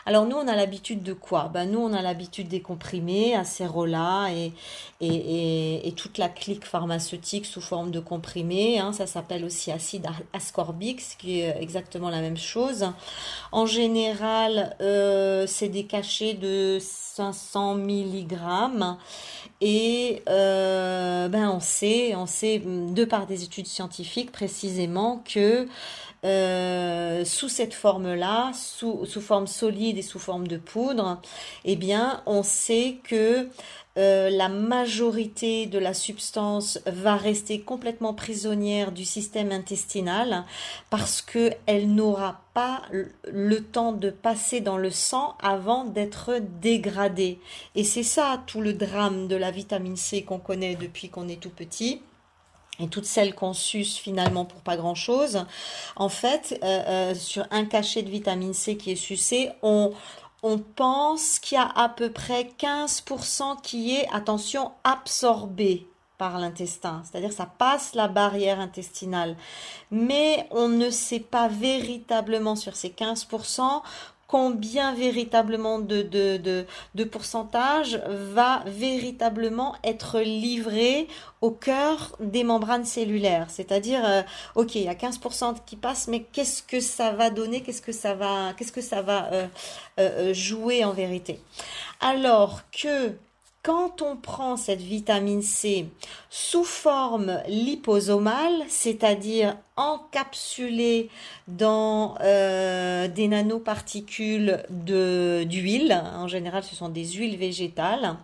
Alors 0.08 0.24
nous, 0.24 0.36
on 0.36 0.46
a 0.46 0.54
l'habitude 0.54 1.02
de 1.02 1.12
quoi? 1.12 1.50
Ben, 1.52 1.68
Nous, 1.68 1.80
on 1.80 1.92
a 1.92 2.00
l'habitude 2.00 2.46
des 2.46 2.60
comprimés, 2.60 3.34
acérola 3.34 4.28
et, 4.32 4.52
et, 5.00 5.88
et, 5.88 5.92
toute 5.92 6.16
la 6.16 6.28
clique 6.28 6.64
pharmaceutique 6.64 7.44
sous 7.44 7.60
forme 7.60 7.90
de 7.90 7.98
comprimés. 7.98 8.78
Hein. 8.78 8.92
ça 8.92 9.08
s'appelle 9.08 9.44
aussi 9.44 9.72
acide 9.72 10.06
ascorbique, 10.32 11.00
ce 11.00 11.16
qui 11.16 11.40
est 11.40 11.60
exactement 11.60 12.08
la 12.08 12.20
même 12.20 12.36
chose. 12.36 12.86
En 13.50 13.66
général, 13.66 14.76
euh, 14.80 15.44
c'est 15.48 15.68
des 15.68 15.86
cachets 15.86 16.34
de 16.34 16.78
500 16.80 17.74
mg 17.74 18.36
et 19.60 20.22
euh, 20.28 21.28
ben 21.28 21.50
on 21.50 21.60
sait, 21.60 22.14
on 22.14 22.26
sait 22.26 22.60
de 22.60 23.04
par 23.04 23.26
des 23.26 23.42
études 23.42 23.66
scientifiques 23.66 24.30
précisément 24.30 25.22
que 25.24 25.66
euh, 26.24 27.24
sous 27.24 27.48
cette 27.48 27.74
forme-là, 27.74 28.52
sous, 28.54 29.04
sous, 29.04 29.20
forme 29.20 29.46
solide 29.46 29.98
et 29.98 30.02
sous 30.02 30.18
forme 30.18 30.48
de 30.48 30.56
poudre, 30.56 31.20
eh 31.64 31.76
bien, 31.76 32.22
on 32.26 32.42
sait 32.42 32.98
que 33.04 33.48
euh, 33.98 34.28
la 34.28 34.48
majorité 34.48 35.66
de 35.66 35.78
la 35.78 35.94
substance 35.94 36.78
va 36.86 37.16
rester 37.16 37.60
complètement 37.60 38.12
prisonnière 38.12 38.92
du 38.92 39.04
système 39.04 39.52
intestinal 39.52 40.44
parce 40.90 41.22
qu'elle 41.22 41.94
n'aura 41.94 42.42
pas 42.52 42.82
le 42.92 43.60
temps 43.60 43.92
de 43.92 44.10
passer 44.10 44.60
dans 44.60 44.76
le 44.76 44.90
sang 44.90 45.36
avant 45.40 45.84
d'être 45.84 46.40
dégradée. 46.60 47.38
Et 47.74 47.84
c'est 47.84 48.02
ça 48.02 48.42
tout 48.46 48.60
le 48.60 48.74
drame 48.74 49.28
de 49.28 49.36
la 49.36 49.50
vitamine 49.50 49.96
C 49.96 50.22
qu'on 50.22 50.38
connaît 50.38 50.76
depuis 50.76 51.08
qu'on 51.08 51.28
est 51.28 51.40
tout 51.40 51.50
petit 51.50 52.02
et 52.80 52.88
toutes 52.88 53.06
celles 53.06 53.34
qu'on 53.34 53.54
suce 53.54 53.96
finalement 53.96 54.44
pour 54.44 54.60
pas 54.60 54.76
grand 54.76 54.94
chose. 54.94 55.44
En 55.96 56.08
fait, 56.08 56.58
euh, 56.62 56.82
euh, 56.86 57.14
sur 57.14 57.46
un 57.50 57.64
cachet 57.64 58.02
de 58.02 58.10
vitamine 58.10 58.54
C 58.54 58.76
qui 58.76 58.92
est 58.92 58.96
sucé, 58.96 59.50
on, 59.62 59.92
pense 60.76 61.40
qu'il 61.40 61.58
y 61.58 61.60
a 61.60 61.66
à 61.74 61.88
peu 61.88 62.12
près 62.12 62.48
15% 62.60 63.60
qui 63.62 63.96
est, 63.96 64.06
attention, 64.12 64.70
absorbé 64.84 65.88
par 66.18 66.38
l'intestin, 66.38 67.02
c'est-à-dire 67.04 67.32
ça 67.32 67.46
passe 67.46 67.96
la 67.96 68.06
barrière 68.06 68.60
intestinale. 68.60 69.36
Mais 69.90 70.46
on 70.52 70.68
ne 70.68 70.88
sait 70.88 71.18
pas 71.18 71.48
véritablement 71.48 72.54
sur 72.54 72.76
ces 72.76 72.90
15% 72.90 73.82
combien 74.26 74.92
véritablement 74.94 75.78
de, 75.78 76.02
de, 76.02 76.66
de, 76.94 77.04
pourcentage 77.04 78.00
va 78.06 78.62
véritablement 78.66 79.76
être 79.84 80.20
livré 80.20 81.06
au 81.40 81.50
cœur 81.50 82.16
des 82.20 82.42
membranes 82.42 82.84
cellulaires. 82.84 83.46
C'est-à-dire, 83.48 84.04
euh, 84.04 84.22
ok, 84.56 84.74
il 84.74 84.82
y 84.82 84.88
a 84.88 84.94
15% 84.94 85.56
qui 85.64 85.76
passent, 85.76 86.08
mais 86.08 86.22
qu'est-ce 86.22 86.62
que 86.62 86.80
ça 86.80 87.12
va 87.12 87.30
donner? 87.30 87.62
Qu'est-ce 87.62 87.82
que 87.82 87.92
ça 87.92 88.14
va, 88.14 88.52
qu'est-ce 88.56 88.72
que 88.72 88.80
ça 88.80 89.02
va 89.02 89.32
euh, 89.32 89.46
euh, 90.00 90.34
jouer 90.34 90.84
en 90.84 90.92
vérité? 90.92 91.40
Alors 92.00 92.62
que 92.70 93.12
quand 93.66 94.00
on 94.00 94.14
prend 94.14 94.56
cette 94.56 94.80
vitamine 94.80 95.42
C 95.42 95.88
sous 96.30 96.62
forme 96.62 97.42
liposomale, 97.48 98.62
c'est-à-dire 98.68 99.56
encapsulée 99.74 101.10
dans 101.48 102.14
euh, 102.20 103.08
des 103.08 103.26
nanoparticules 103.26 104.62
d'huile, 104.70 106.00
en 106.14 106.28
général 106.28 106.62
ce 106.62 106.76
sont 106.76 106.90
des 106.90 107.06
huiles 107.06 107.36
végétales, 107.36 108.16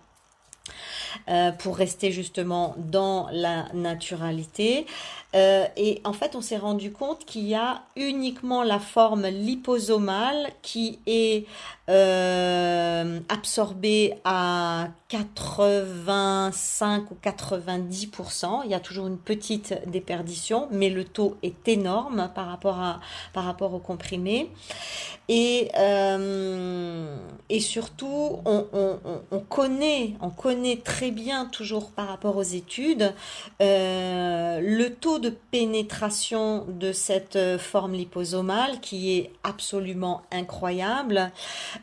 euh, 1.28 1.52
pour 1.52 1.76
rester 1.76 2.12
justement 2.12 2.74
dans 2.78 3.28
la 3.32 3.66
naturalité, 3.74 4.86
euh, 5.34 5.64
et 5.76 6.00
en 6.04 6.12
fait, 6.12 6.36
on 6.36 6.42
s'est 6.42 6.58
rendu 6.58 6.92
compte 6.92 7.24
qu'il 7.24 7.46
y 7.46 7.54
a 7.54 7.82
uniquement 7.96 8.62
la 8.62 8.78
forme 8.78 9.26
liposomale 9.26 10.50
qui 10.60 10.98
est 11.06 11.46
euh, 11.88 13.18
absorbée 13.30 14.14
à 14.24 14.88
85 15.08 17.10
ou 17.10 17.16
90%. 17.22 18.60
Il 18.64 18.70
y 18.70 18.74
a 18.74 18.80
toujours 18.80 19.06
une 19.06 19.16
petite 19.16 19.74
déperdition, 19.86 20.68
mais 20.70 20.90
le 20.90 21.04
taux 21.04 21.38
est 21.42 21.66
énorme 21.66 22.30
par 22.34 22.48
rapport, 22.48 22.78
à, 22.78 23.00
par 23.32 23.44
rapport 23.44 23.72
au 23.72 23.78
comprimé. 23.78 24.50
Et, 25.28 25.70
et 27.48 27.60
surtout, 27.60 28.40
on, 28.44 28.66
on, 28.72 28.98
on, 29.30 29.40
connaît, 29.40 30.14
on 30.20 30.28
connaît 30.28 30.76
très 30.76 31.01
bien, 31.10 31.46
toujours 31.46 31.90
par 31.90 32.08
rapport 32.08 32.36
aux 32.36 32.42
études, 32.42 33.12
le 33.60 34.88
taux 34.88 35.18
de 35.18 35.30
pénétration 35.30 36.64
de 36.68 36.92
cette 36.92 37.36
euh, 37.36 37.58
forme 37.58 37.92
liposomale 37.92 38.80
qui 38.80 39.16
est 39.16 39.30
absolument 39.44 40.22
incroyable. 40.30 41.30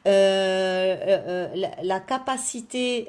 Euh, 0.08 0.98
euh, 1.08 1.48
la, 1.84 2.00
capacité 2.00 3.08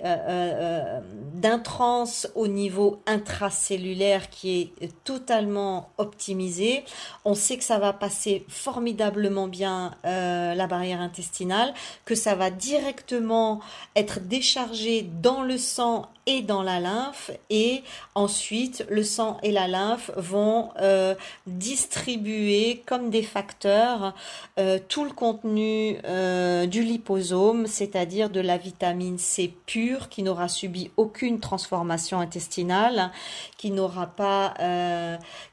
d'intrance 1.34 2.28
au 2.34 2.48
niveau 2.48 3.00
intracellulaire 3.06 4.28
qui 4.28 4.72
est 4.80 5.04
totalement 5.04 5.90
optimisée. 5.96 6.84
On 7.24 7.34
sait 7.34 7.56
que 7.56 7.64
ça 7.64 7.78
va 7.78 7.92
passer 7.92 8.44
formidablement 8.48 9.46
bien 9.48 9.92
la 10.02 10.66
barrière 10.66 11.00
intestinale, 11.00 11.72
que 12.04 12.14
ça 12.14 12.34
va 12.34 12.50
directement 12.50 13.60
être 13.96 14.20
déchargé 14.20 15.08
dans 15.22 15.42
le 15.42 15.56
sang 15.56 15.99
don't 16.02 16.19
et 16.26 16.42
dans 16.42 16.62
la 16.62 16.80
lymphe 16.80 17.30
et 17.48 17.82
ensuite 18.14 18.84
le 18.90 19.02
sang 19.02 19.38
et 19.42 19.52
la 19.52 19.68
lymphe 19.68 20.10
vont 20.16 20.70
euh, 20.80 21.14
distribuer 21.46 22.82
comme 22.86 23.10
des 23.10 23.22
facteurs 23.22 24.14
euh, 24.58 24.78
tout 24.88 25.04
le 25.04 25.12
contenu 25.12 25.96
euh, 26.04 26.66
du 26.66 26.82
liposome, 26.82 27.66
c'est-à-dire 27.66 28.28
de 28.28 28.40
la 28.40 28.58
vitamine 28.58 29.18
C 29.18 29.54
pure 29.66 30.08
qui 30.08 30.22
n'aura 30.22 30.48
subi 30.48 30.90
aucune 30.96 31.40
transformation 31.40 32.20
intestinale, 32.20 33.10
qui 33.56 33.70
n'aura 33.70 34.06
pas 34.06 34.54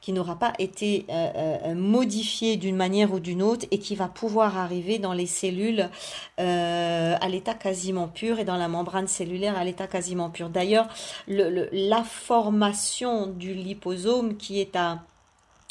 qui 0.00 0.12
n'aura 0.12 0.38
pas 0.38 0.52
été 0.58 1.06
modifiée 1.74 2.56
d'une 2.56 2.76
manière 2.76 3.12
ou 3.12 3.20
d'une 3.20 3.42
autre 3.42 3.66
et 3.70 3.78
qui 3.78 3.94
va 3.94 4.08
pouvoir 4.08 4.58
arriver 4.58 4.98
dans 4.98 5.12
les 5.12 5.26
cellules 5.26 5.88
à 6.36 7.28
l'état 7.28 7.54
quasiment 7.54 8.08
pur 8.08 8.38
et 8.38 8.44
dans 8.44 8.56
la 8.56 8.68
membrane 8.68 9.06
cellulaire 9.06 9.56
à 9.56 9.64
l'état 9.64 9.86
quasiment 9.86 10.30
pur. 10.30 10.50
La 11.28 12.02
formation 12.04 13.26
du 13.26 13.54
liposome 13.54 14.36
qui 14.36 14.60
est 14.60 14.76
à 14.76 15.00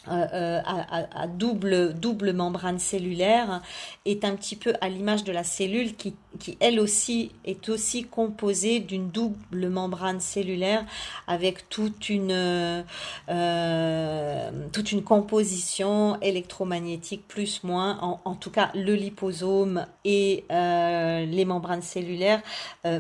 euh, 0.10 0.62
euh, 0.62 1.92
double 1.94 2.34
membrane 2.34 2.80
cellulaire 2.80 3.62
est 4.06 4.24
un 4.24 4.36
petit 4.36 4.56
peu 4.56 4.74
à 4.80 4.88
l'image 4.88 5.26
de 5.26 5.34
la 5.34 5.44
cellule 5.44 5.96
qui, 5.96 6.16
qui, 6.38 6.58
elle 6.60 6.80
aussi 6.80 7.32
est 7.46 7.70
aussi 7.70 8.04
composée 8.04 8.80
d'une 8.80 9.10
double 9.10 9.70
membrane 9.70 10.20
cellulaire 10.20 10.86
avec 11.28 11.70
toute 11.70 12.10
une, 12.10 12.84
euh, 13.30 14.52
toute 14.72 14.92
une 14.92 15.04
composition 15.04 16.20
électromagnétique 16.22 17.28
plus 17.28 17.64
moins 17.64 18.20
en, 18.24 18.36
tout 18.36 18.52
cas 18.52 18.70
le 18.76 18.94
liposome 18.94 19.86
et 20.06 20.46
les 20.50 21.46
membranes 21.46 21.82
cellulaires 21.82 22.42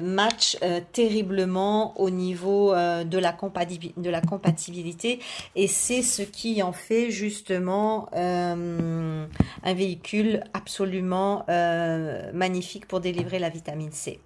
matchent 0.01 0.57
terriblement 0.91 1.99
au 1.99 2.09
niveau 2.09 2.73
de, 2.73 3.17
la 3.17 3.37
de 3.97 4.09
la 4.09 4.21
compatibilité. 4.21 5.19
Et 5.55 5.67
c'est 5.67 6.01
ce 6.01 6.21
qui 6.21 6.61
en 6.63 6.73
fait 6.73 7.11
justement 7.11 8.09
euh, 8.13 9.25
un 9.63 9.73
véhicule 9.73 10.43
absolument 10.53 11.45
euh, 11.49 12.31
magnifique 12.33 12.87
pour 12.87 12.99
délivrer 12.99 13.26
la 13.35 13.49
vitamine 13.49 13.91
C. 13.91 14.19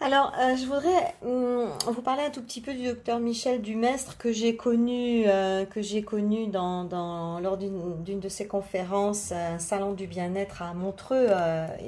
Alors, 0.00 0.32
euh, 0.40 0.56
je 0.56 0.66
voudrais 0.66 1.14
hum, 1.22 1.68
vous 1.86 2.02
parler 2.02 2.24
un 2.24 2.30
tout 2.30 2.42
petit 2.42 2.60
peu 2.60 2.74
du 2.74 2.86
docteur 2.86 3.20
Michel 3.20 3.62
Dumestre 3.62 4.18
que 4.18 4.32
j'ai 4.32 4.56
connu, 4.56 5.24
que 5.70 5.80
j'ai 5.80 6.02
connu 6.02 6.48
dans, 6.48 7.38
lors 7.40 7.56
d'une 7.56 8.18
de 8.18 8.28
ses 8.28 8.48
conférences, 8.48 9.30
un 9.30 9.60
salon 9.60 9.92
du 9.92 10.08
bien-être 10.08 10.62
à 10.62 10.74
Montreux, 10.74 11.28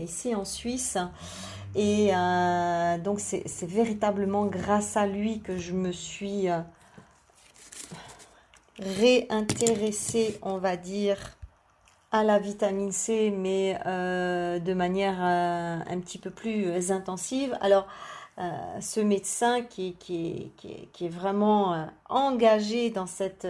ici 0.00 0.34
en 0.34 0.44
Suisse. 0.44 0.96
Et 1.74 2.12
donc, 3.02 3.18
c'est 3.18 3.66
véritablement 3.66 4.46
grâce 4.46 4.96
à 4.96 5.08
lui 5.08 5.40
que 5.40 5.58
je 5.58 5.72
me 5.72 5.90
suis 5.90 6.46
réintéresser, 8.78 10.38
on 10.42 10.58
va 10.58 10.76
dire, 10.76 11.18
la 12.22 12.38
vitamine 12.38 12.92
C, 12.92 13.34
mais 13.36 13.78
euh, 13.86 14.58
de 14.58 14.74
manière 14.74 15.16
euh, 15.20 15.78
un 15.88 16.00
petit 16.00 16.18
peu 16.18 16.30
plus 16.30 16.90
intensive. 16.92 17.56
Alors, 17.60 17.86
euh, 18.38 18.50
ce 18.80 19.00
médecin 19.00 19.62
qui, 19.62 19.96
est 21.00 21.08
vraiment 21.08 21.86
engagé 22.08 22.90
dans 22.90 23.06
cette, 23.06 23.46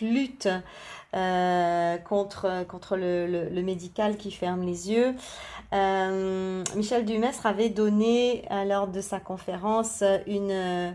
lutte 0.00 0.48
contre, 1.12 2.66
contre 2.66 2.96
le, 2.96 3.26
le, 3.26 3.62
médical 3.62 4.16
qui 4.16 4.30
ferme 4.32 4.62
les 4.62 4.90
yeux. 4.90 5.14
Michel 5.72 7.04
Dumestre 7.04 7.46
avait 7.46 7.68
donné, 7.68 8.44
lors 8.66 8.88
de 8.88 9.00
sa 9.00 9.20
conférence, 9.20 10.02
une 10.26 10.50
euh, 10.50 10.90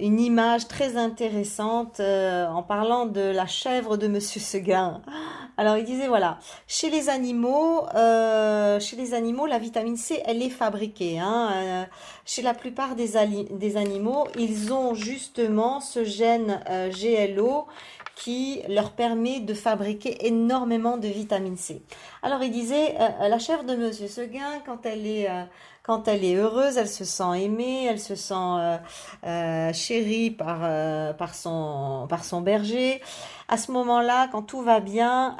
une 0.00 0.20
image 0.20 0.68
très 0.68 0.96
intéressante 0.96 2.00
euh, 2.00 2.46
en 2.48 2.62
parlant 2.62 3.04
de 3.06 3.20
la 3.20 3.46
chèvre 3.46 3.96
de 3.96 4.08
Monsieur 4.08 4.40
Seguin. 4.40 5.02
Alors 5.58 5.76
il 5.76 5.84
disait 5.84 6.08
voilà, 6.08 6.38
chez 6.66 6.90
les 6.90 7.08
animaux, 7.08 7.86
euh, 7.94 8.80
chez 8.80 8.96
les 8.96 9.14
animaux, 9.14 9.46
la 9.46 9.58
vitamine 9.58 9.96
C, 9.96 10.22
elle 10.24 10.42
est 10.42 10.50
fabriquée. 10.50 11.18
Hein, 11.18 11.86
chez 12.24 12.42
la 12.42 12.54
plupart 12.54 12.94
des, 12.94 13.12
des, 13.50 13.76
animaux, 13.76 14.26
ils 14.38 14.72
ont 14.72 14.94
justement 14.94 15.80
ce 15.80 16.04
gène 16.04 16.60
GLO 16.90 17.66
qui 18.16 18.60
leur 18.68 18.92
permet 18.92 19.40
de 19.40 19.54
fabriquer 19.54 20.26
énormément 20.26 20.98
de 20.98 21.08
vitamine 21.08 21.56
C. 21.56 21.82
Alors 22.22 22.42
il 22.42 22.50
disait, 22.50 22.94
la 23.20 23.38
chèvre 23.38 23.64
de 23.64 23.76
Monsieur 23.76 24.08
Seguin, 24.08 24.60
quand 24.66 24.84
elle 24.84 25.06
est 25.06 25.28
quand 25.86 26.08
elle 26.08 26.24
est 26.24 26.34
heureuse, 26.34 26.78
elle 26.78 26.88
se 26.88 27.04
sent 27.04 27.44
aimée, 27.44 27.84
elle 27.84 28.00
se 28.00 28.16
sent 28.16 28.34
euh, 28.34 28.76
euh, 29.24 29.72
chérie 29.72 30.32
par, 30.32 30.58
euh, 30.62 31.12
par, 31.12 31.32
son, 31.32 32.40
berger. 32.40 33.00
À 33.46 33.56
ce 33.56 33.70
moment-là, 33.70 34.26
quand 34.32 34.42
tout 34.42 34.62
va 34.62 34.80
bien, 34.80 35.36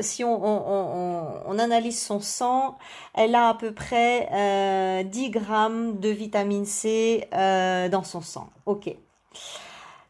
si 0.00 0.24
on, 0.24 0.44
on, 0.44 1.42
on, 1.46 1.58
analyse 1.58 2.04
son 2.04 2.20
sang, 2.20 2.76
elle 3.14 3.34
a 3.34 3.48
à 3.48 3.54
peu 3.54 3.72
près 3.72 5.04
10 5.04 5.30
grammes 5.30 5.98
de 5.98 6.10
vitamine 6.10 6.66
C 6.66 7.26
dans 7.32 8.04
son 8.04 8.20
sang. 8.20 8.50
Ok. 8.66 8.94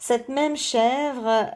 Cette 0.01 0.29
même 0.29 0.57
chèvre, 0.57 1.47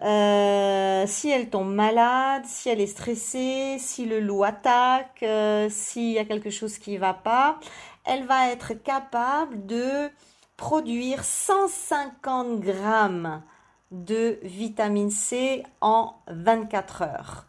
si 1.08 1.30
elle 1.30 1.50
tombe 1.50 1.74
malade, 1.74 2.44
si 2.46 2.68
elle 2.68 2.80
est 2.80 2.86
stressée, 2.86 3.78
si 3.80 4.04
le 4.04 4.20
loup 4.20 4.44
attaque, 4.44 5.24
s'il 5.68 6.12
y 6.12 6.18
a 6.20 6.24
quelque 6.24 6.50
chose 6.50 6.78
qui 6.78 6.92
ne 6.92 7.00
va 7.00 7.12
pas, 7.12 7.58
elle 8.06 8.24
va 8.24 8.48
être 8.50 8.72
capable 8.74 9.66
de 9.66 10.10
produire 10.56 11.24
150 11.24 12.60
grammes 12.60 13.42
de 13.90 14.38
vitamine 14.42 15.10
C 15.10 15.62
en 15.80 16.14
24 16.28 17.02
heures. 17.02 17.46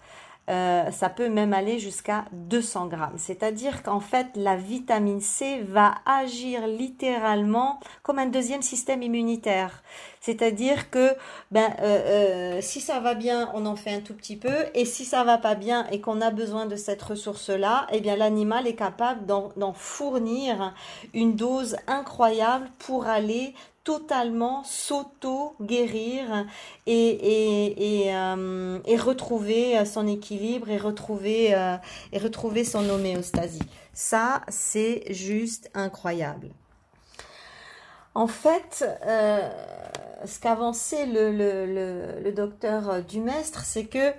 Euh, 0.49 0.91
ça 0.91 1.09
peut 1.09 1.27
même 1.27 1.53
aller 1.53 1.77
jusqu'à 1.77 2.25
200 2.31 2.87
grammes. 2.87 3.17
C'est-à-dire 3.17 3.83
qu'en 3.83 3.99
fait, 3.99 4.27
la 4.35 4.55
vitamine 4.55 5.19
C 5.19 5.61
va 5.67 5.95
agir 6.05 6.67
littéralement 6.67 7.79
comme 8.01 8.17
un 8.19 8.27
deuxième 8.27 8.61
système 8.61 9.01
immunitaire. 9.01 9.83
C'est-à-dire 10.21 10.89
que 10.89 11.15
ben, 11.51 11.73
euh, 11.81 12.57
euh, 12.57 12.61
si 12.61 12.79
ça 12.79 12.99
va 12.99 13.13
bien, 13.13 13.49
on 13.53 13.65
en 13.65 13.75
fait 13.75 13.91
un 13.91 13.99
tout 13.99 14.13
petit 14.13 14.37
peu, 14.37 14.65
et 14.73 14.85
si 14.85 15.03
ça 15.03 15.23
va 15.23 15.37
pas 15.37 15.55
bien 15.55 15.85
et 15.91 15.99
qu'on 15.99 16.21
a 16.21 16.31
besoin 16.31 16.65
de 16.65 16.75
cette 16.75 17.01
ressource-là, 17.01 17.87
eh 17.91 17.99
bien 17.99 18.15
l'animal 18.15 18.67
est 18.67 18.75
capable 18.75 19.25
d'en 19.25 19.73
fournir 19.73 20.73
une 21.13 21.35
dose 21.35 21.75
incroyable 21.87 22.69
pour 22.79 23.07
aller 23.07 23.53
totalement 23.87 24.65
s'auto-guérir 24.65 26.45
et, 26.87 28.09
euh, 28.13 28.79
et, 28.85 28.97
retrouver 28.97 29.85
son 29.85 30.07
équilibre 30.07 30.69
et 30.69 30.77
retrouver, 30.77 31.55
euh, 31.55 31.77
et 32.11 32.17
retrouver 32.17 32.65
son 32.65 32.89
homéostasie. 32.89 33.63
Ça, 33.93 34.41
c'est 34.49 35.05
juste 35.13 35.71
incroyable. 35.73 36.49
En 38.13 38.27
fait, 38.27 38.83
euh, 39.05 39.49
ce 40.25 40.37
qu'avançait 40.41 41.05
le, 41.05 41.31
le, 42.21 42.31
docteur 42.33 43.01
Dumestre, 43.03 43.61
c'est 43.63 43.85
que 43.85 44.11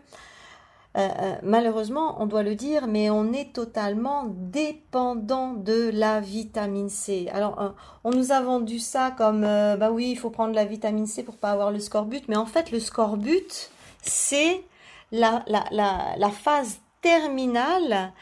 euh, 0.98 1.08
euh, 1.20 1.34
malheureusement, 1.44 2.16
on 2.20 2.26
doit 2.26 2.42
le 2.42 2.56
dire, 2.56 2.88
mais 2.88 3.08
on 3.08 3.32
est 3.32 3.52
totalement 3.52 4.24
dépendant 4.26 5.52
de 5.52 5.90
la 5.94 6.18
vitamine 6.18 6.88
C. 6.88 7.28
Alors, 7.32 7.60
euh, 7.60 7.68
on 8.02 8.10
nous 8.10 8.32
a 8.32 8.40
vendu 8.40 8.80
ça 8.80 9.12
comme, 9.16 9.42
bah 9.42 9.92
oui, 9.92 10.10
il 10.10 10.18
faut 10.18 10.30
prendre 10.30 10.54
la 10.54 10.64
vitamine 10.64 11.06
C 11.06 11.22
pour 11.22 11.36
pas 11.36 11.52
avoir 11.52 11.70
le 11.70 11.78
scorbut, 11.78 12.22
mais 12.26 12.36
en 12.36 12.46
fait, 12.46 12.72
le 12.72 12.80
scorbut, 12.80 13.70
c'est 14.02 14.64
la, 15.12 15.44
la, 15.46 15.64
la, 15.70 16.30
phase 16.30 16.80
terminale 17.00 18.12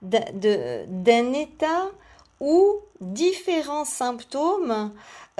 d'un 0.00 1.32
état 1.34 1.90
où 2.40 2.76
différents 3.00 3.84
symptômes 3.84 4.90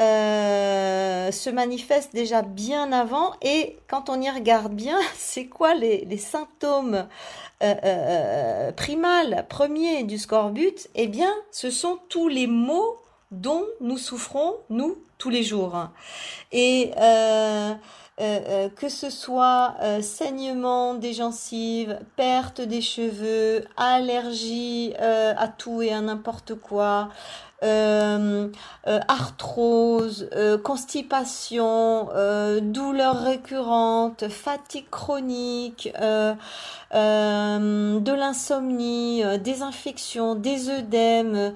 euh, 0.00 1.30
se 1.30 1.50
manifeste 1.50 2.14
déjà 2.14 2.42
bien 2.42 2.92
avant 2.92 3.32
et 3.42 3.78
quand 3.88 4.08
on 4.08 4.20
y 4.20 4.30
regarde 4.30 4.72
bien, 4.72 4.98
c'est 5.16 5.46
quoi 5.46 5.74
les, 5.74 6.16
symptômes 6.16 7.06
euh, 7.62 7.74
euh, 7.84 8.72
primals, 8.72 9.46
premiers 9.48 10.04
du 10.04 10.18
scorbut? 10.18 10.88
Eh 10.94 11.08
bien, 11.08 11.32
ce 11.50 11.70
sont 11.70 11.98
tous 12.08 12.28
les 12.28 12.46
maux 12.46 12.98
dont 13.30 13.64
nous 13.80 13.98
souffrons, 13.98 14.56
nous, 14.70 14.96
tous 15.18 15.30
les 15.30 15.42
jours. 15.42 15.88
Et 16.52 16.92
euh, 18.20 18.34
euh, 18.48 18.68
que 18.68 18.88
ce 18.90 19.08
soit 19.08 19.74
euh, 19.80 20.02
saignement 20.02 20.94
des 20.94 21.14
gencives, 21.14 21.98
perte 22.16 22.60
des 22.60 22.82
cheveux, 22.82 23.64
allergie 23.76 24.94
à 24.98 25.48
tout 25.48 25.80
et 25.80 25.92
à 25.92 26.00
n'importe 26.00 26.54
quoi, 26.54 27.08
euh, 27.62 28.48
euh, 28.88 28.98
arthrose, 29.06 30.28
euh, 30.34 30.58
constipation, 30.58 32.08
douleurs 32.60 33.22
récurrentes, 33.22 34.28
fatigue 34.28 34.90
chronique, 34.90 35.92
de 36.92 38.12
l'insomnie, 38.12 39.22
des 39.38 39.62
infections, 39.62 40.34
des 40.34 40.70
œdèmes, 40.70 41.54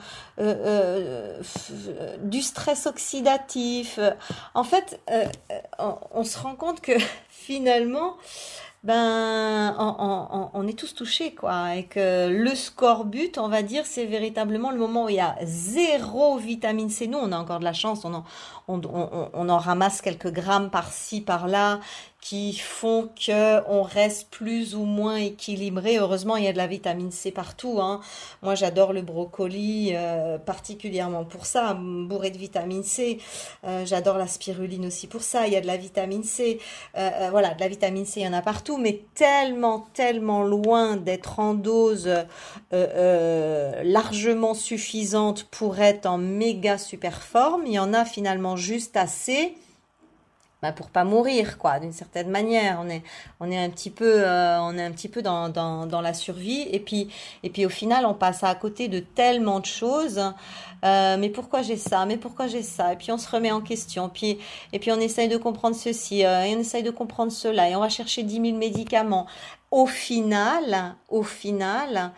du 2.23 2.43
stress 2.43 2.87
oxydatif. 2.87 3.99
En 4.55 4.65
fait, 4.65 5.01
on 5.79 6.25
se 6.25 6.39
rend 6.39 6.55
compte 6.55 6.81
que 6.81 6.93
finalement, 7.29 8.17
ben, 8.87 9.75
on, 10.55 10.67
est 10.69 10.79
tous 10.79 10.95
touchés, 10.95 11.35
quoi. 11.35 11.75
Et 11.75 11.85
que 11.85 12.29
le 12.29 12.55
scorbut, 12.55 13.37
on 13.37 13.49
va 13.49 13.63
dire, 13.63 13.85
c'est 13.85 14.07
véritablement 14.07 14.71
le 14.71 14.79
moment 14.79 15.07
où 15.07 15.09
il 15.09 15.17
y 15.17 15.21
a 15.21 15.35
zéro 15.43 16.37
vitamine 16.37 16.89
C. 16.89 17.09
Nous, 17.09 17.19
on 17.19 17.33
a 17.33 17.37
encore 17.37 17.59
de 17.59 17.65
la 17.65 17.73
chance, 17.73 18.05
on 18.05 18.15
en, 18.15 18.25
on 18.69 19.49
en 19.49 19.59
ramasse 19.59 20.01
quelques 20.03 20.31
grammes 20.31 20.71
par-ci, 20.71 21.21
par-là 21.21 21.81
qui 22.21 22.55
font 22.57 23.09
que 23.15 23.63
on 23.69 23.83
reste 23.83 24.31
plus 24.31 24.75
ou 24.75 24.85
moins 24.85 25.17
équilibré. 25.17 25.99
Heureusement, 25.99 26.37
il 26.37 26.45
y 26.45 26.49
a 26.49 26.53
de 26.53 26.57
la 26.57 26.67
vitamine 26.67 27.13
C 27.13 27.31
partout. 27.31 27.79
Hein. 27.81 28.01
Moi, 28.43 28.55
j'adore 28.55 28.93
le 28.93 29.03
brocoli, 29.03 29.91
euh, 29.93 30.39
particulièrement 30.39 31.25
pour 31.25 31.47
ça, 31.47 31.75
bourré 31.75 32.31
de 32.31 32.39
vitamine 32.39 32.83
C. 32.83 33.19
Euh, 33.65 33.85
j'adore 33.87 34.19
la 34.19 34.27
spiruline 34.27 34.87
aussi 34.87 35.07
pour 35.07 35.23
ça. 35.23 35.47
Il 35.47 35.53
y 35.53 35.57
a 35.57 35.61
de 35.61 35.67
la 35.67 35.77
vitamine 35.77 36.25
C. 36.25 36.59
Euh, 36.97 37.29
voilà, 37.31 37.55
de 37.55 37.61
la 37.61 37.69
vitamine 37.69 38.07
C, 38.07 38.21
il 38.21 38.25
y 38.25 38.29
en 38.29 38.33
a 38.33 38.43
partout, 38.43 38.79
mais 38.79 39.03
tellement, 39.15 39.87
tellement 39.95 40.43
loin 40.43 40.97
d'être 40.97 41.39
en 41.39 41.55
dose 41.55 42.11
largement 42.73 44.55
suffisante 44.55 45.45
pour 45.45 45.79
être 45.79 46.07
en 46.07 46.19
méga 46.19 46.79
super 46.79 47.23
forme. 47.23 47.67
Il 47.67 47.75
y 47.75 47.79
en 47.79 47.95
a 47.95 48.05
finalement 48.05 48.57
juste 48.57 48.97
assez 48.97 49.55
pour 50.73 50.91
pas 50.91 51.05
mourir 51.05 51.59
quoi 51.59 51.79
d'une 51.79 51.93
certaine 51.93 52.29
manière. 52.29 52.79
On 52.83 52.89
est 52.89 53.03
on 53.41 53.51
est 53.51 53.59
un 53.59 53.71
petit 53.71 53.91
peu 53.91 54.25
euh, 54.25 54.59
on 54.61 54.77
est 54.77 54.83
un 54.83 54.93
petit 54.93 55.09
peu 55.09 55.23
dans, 55.23 55.49
dans, 55.49 55.87
dans, 55.87 56.01
la 56.01 56.15
survie. 56.15 56.67
Et 56.71 56.81
puis 56.81 57.09
et 57.43 57.51
puis 57.51 57.67
au 57.67 57.69
final 57.69 58.07
on 58.07 58.15
passe 58.15 58.43
à 58.43 58.55
côté 58.55 58.89
de 58.89 59.01
tellement 59.01 59.61
de 59.61 59.67
choses. 59.67 60.21
Euh, 60.85 61.17
mais 61.19 61.31
pourquoi 61.31 61.63
j'ai 61.63 61.77
ça? 61.77 62.07
Mais 62.07 62.17
pourquoi 62.17 62.47
j'ai 62.47 62.63
ça? 62.63 62.93
Et 62.93 62.97
puis 62.97 63.11
on 63.13 63.19
se 63.19 63.29
remet 63.31 63.53
en 63.53 63.61
question. 63.61 64.09
Puis 64.09 64.39
et 64.73 64.79
puis 64.79 64.93
on 64.93 65.01
essaye 65.01 65.29
de 65.29 65.37
comprendre 65.37 65.77
ceci 65.77 66.25
euh, 66.25 66.45
et 66.45 66.55
on 66.57 66.61
essaye 66.61 66.83
de 66.83 66.91
comprendre 66.91 67.33
cela. 67.33 67.69
Et 67.69 67.77
on 67.77 67.81
va 67.81 67.89
chercher 67.89 68.23
10 68.23 68.41
000 68.41 68.59
médicaments. 68.59 69.27
Au 69.71 69.87
final 69.87 70.95
au 71.09 71.23
final 71.23 72.13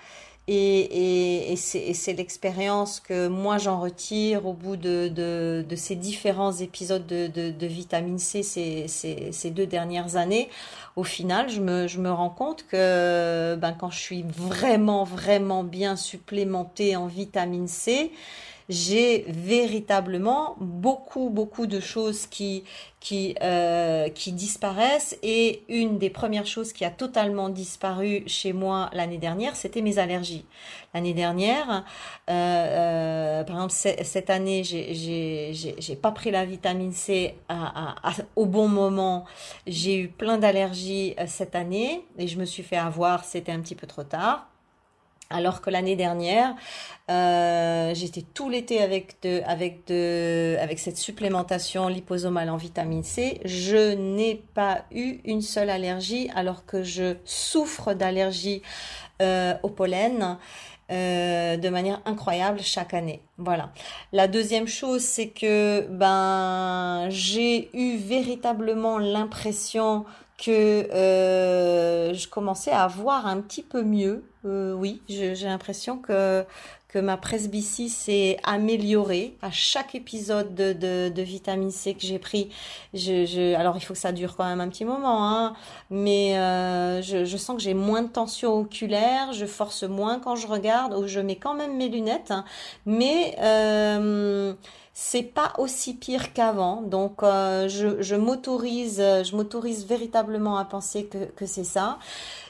et, 0.51 1.53
et, 1.53 1.57
c'est 1.57 2.13
l'expérience 2.15 3.01
que 3.01 3.29
moi 3.29 3.59
j'en 3.59 3.81
retire 3.81 4.47
au 4.47 4.55
bout 4.55 4.77
de, 4.77 5.09
de, 5.09 5.63
de, 5.69 5.77
ces 5.77 5.95
différents 5.95 6.53
épisodes 6.53 7.07
de, 7.07 7.27
de, 7.27 7.51
de 7.51 7.67
vitamine 7.67 8.19
C 8.19 8.43
ces, 8.43 8.89
ces, 8.89 9.31
ces, 9.31 9.51
deux 9.51 9.67
dernières 9.67 10.17
années. 10.17 10.49
Au 10.97 11.05
final, 11.05 11.51
je 11.51 11.61
me, 11.61 11.87
je 11.87 11.99
me 12.01 12.11
rends 12.11 12.31
compte 12.31 12.65
que 12.67 13.57
ben, 13.57 13.73
quand 13.79 13.91
je 13.91 13.99
suis 13.99 14.23
vraiment, 14.23 15.05
vraiment 15.05 15.65
bien 15.65 15.97
supplémentée 15.97 16.97
en 16.97 17.07
vitamine 17.07 17.69
C, 17.69 18.11
j'ai 18.69 19.25
véritablement 19.29 20.57
beaucoup, 20.61 21.31
beaucoup 21.31 21.67
de 21.67 21.81
choses 21.81 22.27
qui, 22.27 22.65
qui, 23.01 23.35
euh, 23.43 24.11
qui 24.11 24.33
disparaissent. 24.33 25.17
Et 25.23 25.63
une 25.69 25.99
des 25.99 26.11
premières 26.11 26.47
choses 26.47 26.73
qui 26.73 26.85
a 26.85 26.91
totalement 26.91 27.49
disparu 27.49 28.23
chez 28.27 28.53
moi 28.53 28.91
l'année 28.93 29.19
dernière, 29.19 29.57
c'était 29.57 29.81
mes 29.81 29.99
allergies. 29.99 30.45
L'année 30.93 31.15
dernière, 31.15 31.85
euh, 32.29 32.33
euh, 32.33 33.45
par 33.45 33.57
exemple, 33.57 34.05
cette 34.05 34.31
année, 34.31 34.65
j'ai 34.65 35.97
pas 36.01 36.13
pris 36.13 36.31
la 36.31 36.45
vitamine 36.45 36.93
C 36.93 37.37
au 38.37 38.47
bon 38.47 38.69
moment. 38.69 39.25
J'ai 39.67 39.99
eu 39.99 40.09
plein 40.09 40.39
d'allergies 40.39 41.15
cette 41.27 41.55
année 41.55 42.05
et 42.19 42.27
je 42.27 42.39
me 42.39 42.45
suis 42.45 42.63
fait 42.63 42.77
avoir, 42.77 43.25
c'était 43.25 43.53
un 43.53 43.61
petit 43.61 43.75
peu 43.75 43.87
trop 43.87 44.05
tard. 44.05 44.47
Alors 45.31 45.61
que 45.61 45.69
l'année 45.69 45.95
dernière, 45.95 46.55
euh, 47.11 47.93
j'étais 47.95 48.23
tout 48.23 48.49
l'été 48.49 48.83
avec 48.83 49.17
avec 49.47 49.91
avec 49.91 50.79
cette 50.79 50.97
supplémentation 50.97 51.89
liposomale 51.89 52.49
en 52.49 52.57
vitamine 52.57 53.03
C. 53.03 53.41
Je 53.45 53.95
n'ai 53.95 54.43
pas 54.55 54.85
eu 54.91 55.21
une 55.25 55.43
seule 55.43 55.69
allergie, 55.69 56.31
alors 56.35 56.65
que 56.65 56.83
je 56.83 57.17
souffre 57.25 57.93
d'allergie 57.93 58.63
euh, 59.21 59.55
au 59.63 59.69
pollen. 59.69 60.39
Euh, 60.91 61.59
de 61.59 61.69
manière 61.69 62.01
incroyable 62.07 62.61
chaque 62.63 62.95
année. 62.95 63.21
Voilà. 63.37 63.73
La 64.13 64.27
deuxième 64.27 64.67
chose, 64.67 65.03
c'est 65.03 65.29
que 65.29 65.87
ben 65.91 67.11
j'ai 67.11 67.69
eu 67.77 67.99
véritablement 67.99 68.97
l'impression 68.97 70.07
que 70.39 70.91
euh, 70.93 72.15
je 72.15 72.29
commençais 72.29 72.71
à 72.71 72.87
voir 72.87 73.27
un 73.27 73.41
petit 73.41 73.63
peu 73.63 73.83
mieux. 73.83 74.25
Euh, 74.45 74.73
oui, 74.73 75.03
j'ai 75.09 75.35
l'impression 75.35 75.99
que 75.99 76.45
que 76.89 76.99
ma 76.99 77.19
presbytie 77.19 77.91
s'est 77.91 78.39
améliorée 78.45 79.37
à 79.43 79.51
chaque 79.51 79.95
épisode 79.95 80.55
de, 80.55 80.73
de, 80.73 81.11
de 81.15 81.23
vitamine 81.23 81.71
C 81.71 81.93
que 81.93 82.01
j'ai 82.01 82.19
pris. 82.19 82.49
Je, 82.95 83.27
je, 83.27 83.55
alors 83.57 83.77
il 83.77 83.81
faut 83.81 83.93
que 83.93 83.99
ça 83.99 84.13
dure 84.13 84.37
quand 84.37 84.47
même 84.47 84.63
un 84.63 84.69
petit 84.69 84.87
moment, 84.87 85.29
hein, 85.29 85.53
mais 85.91 86.39
euh, 86.39 87.03
je, 87.03 87.27
je, 87.27 87.37
sens 87.37 87.57
que 87.57 87.63
j'ai 87.63 87.75
moins 87.75 88.03
de 88.03 88.09
tension 88.09 88.55
oculaire, 88.55 89.35
je 89.35 89.45
force 89.45 89.83
moins 89.83 90.19
quand 90.19 90.35
je 90.35 90.47
regarde, 90.47 90.95
ou 90.95 91.07
je 91.07 91.21
mets 91.21 91.37
quand 91.37 91.53
même 91.53 91.77
mes 91.77 91.89
lunettes, 91.91 92.31
hein, 92.31 92.47
mais 92.87 93.37
euh, 93.43 94.55
c'est 95.01 95.23
pas 95.23 95.53
aussi 95.59 95.95
pire 95.95 96.33
qu'avant. 96.33 96.83
Donc 96.83 97.23
euh, 97.23 97.69
je, 97.69 98.17
m'autorise, 98.17 98.99
je 98.99 99.37
m'autorise 99.37 99.87
véritablement 99.87 100.59
à 100.59 100.65
penser 100.65 101.07
que, 101.07 101.27
que 101.37 101.47
c'est 101.47 101.63
ça. 101.63 102.01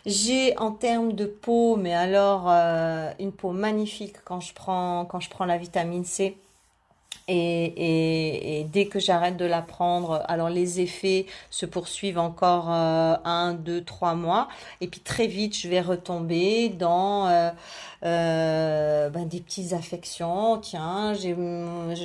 J'ai 0.07 0.57
en 0.57 0.73
termes 0.73 1.13
de 1.13 1.27
peau, 1.27 1.77
mais 1.77 1.93
alors 1.93 2.47
euh, 2.49 3.11
une 3.21 3.33
peau 3.33 3.51
magnifique 3.53 4.17
quand 4.25 4.41
je 4.41 4.55
prends 4.55 5.05
quand 5.05 5.21
je 5.21 5.29
prends 5.29 5.45
la 5.45 5.59
vitamine 5.59 6.07
C. 6.07 6.39
Et, 7.31 8.67
dès 8.73 8.87
que 8.87 8.99
j'arrête 8.99 9.37
de 9.37 9.45
la 9.45 9.61
prendre, 9.61 10.23
alors 10.29 10.49
les 10.49 10.81
effets 10.81 11.27
se 11.51 11.67
poursuivent 11.67 12.19
encore 12.19 12.69
euh, 12.71 13.17
un, 13.25 13.53
deux, 13.53 13.85
trois 13.85 14.15
mois. 14.15 14.49
Et 14.81 14.89
puis 14.89 15.01
très 15.01 15.27
vite, 15.27 15.57
je 15.57 15.69
vais 15.69 15.83
retomber 15.83 16.71
dans 16.71 17.29
euh, 17.29 17.51
euh, 18.05 19.11
ben, 19.11 19.29
des 19.29 19.41
petites 19.41 19.75
affections. 19.75 20.57
Tiens, 20.59 21.13
j'ai 21.13 21.37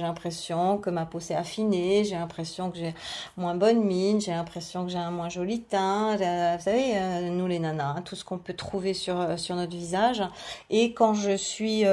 l'impression 0.01 0.77
que 0.77 0.89
ma 0.89 1.05
peau 1.05 1.21
s'est 1.21 1.36
affinée, 1.36 2.03
j'ai 2.03 2.15
l'impression 2.15 2.69
que 2.69 2.77
j'ai 2.77 2.93
moins 3.38 3.55
bonne 3.55 3.81
mine, 3.81 4.19
j'ai 4.19 4.31
l'impression 4.31 4.83
que 4.83 4.91
j'ai 4.91 4.97
un 4.97 5.12
moins 5.12 5.29
joli 5.29 5.62
teint. 5.62 6.15
Vous 6.17 6.63
savez, 6.63 7.29
nous 7.29 7.47
les 7.47 7.59
nanas, 7.59 7.95
hein, 7.97 8.01
tout 8.03 8.15
ce 8.15 8.25
qu'on 8.25 8.38
peut 8.38 8.53
trouver 8.53 8.93
sur 8.93 9.39
sur 9.39 9.55
notre 9.55 9.75
visage. 9.75 10.21
Et 10.69 10.93
quand 10.93 11.13
je 11.13 11.38
suis 11.38 11.83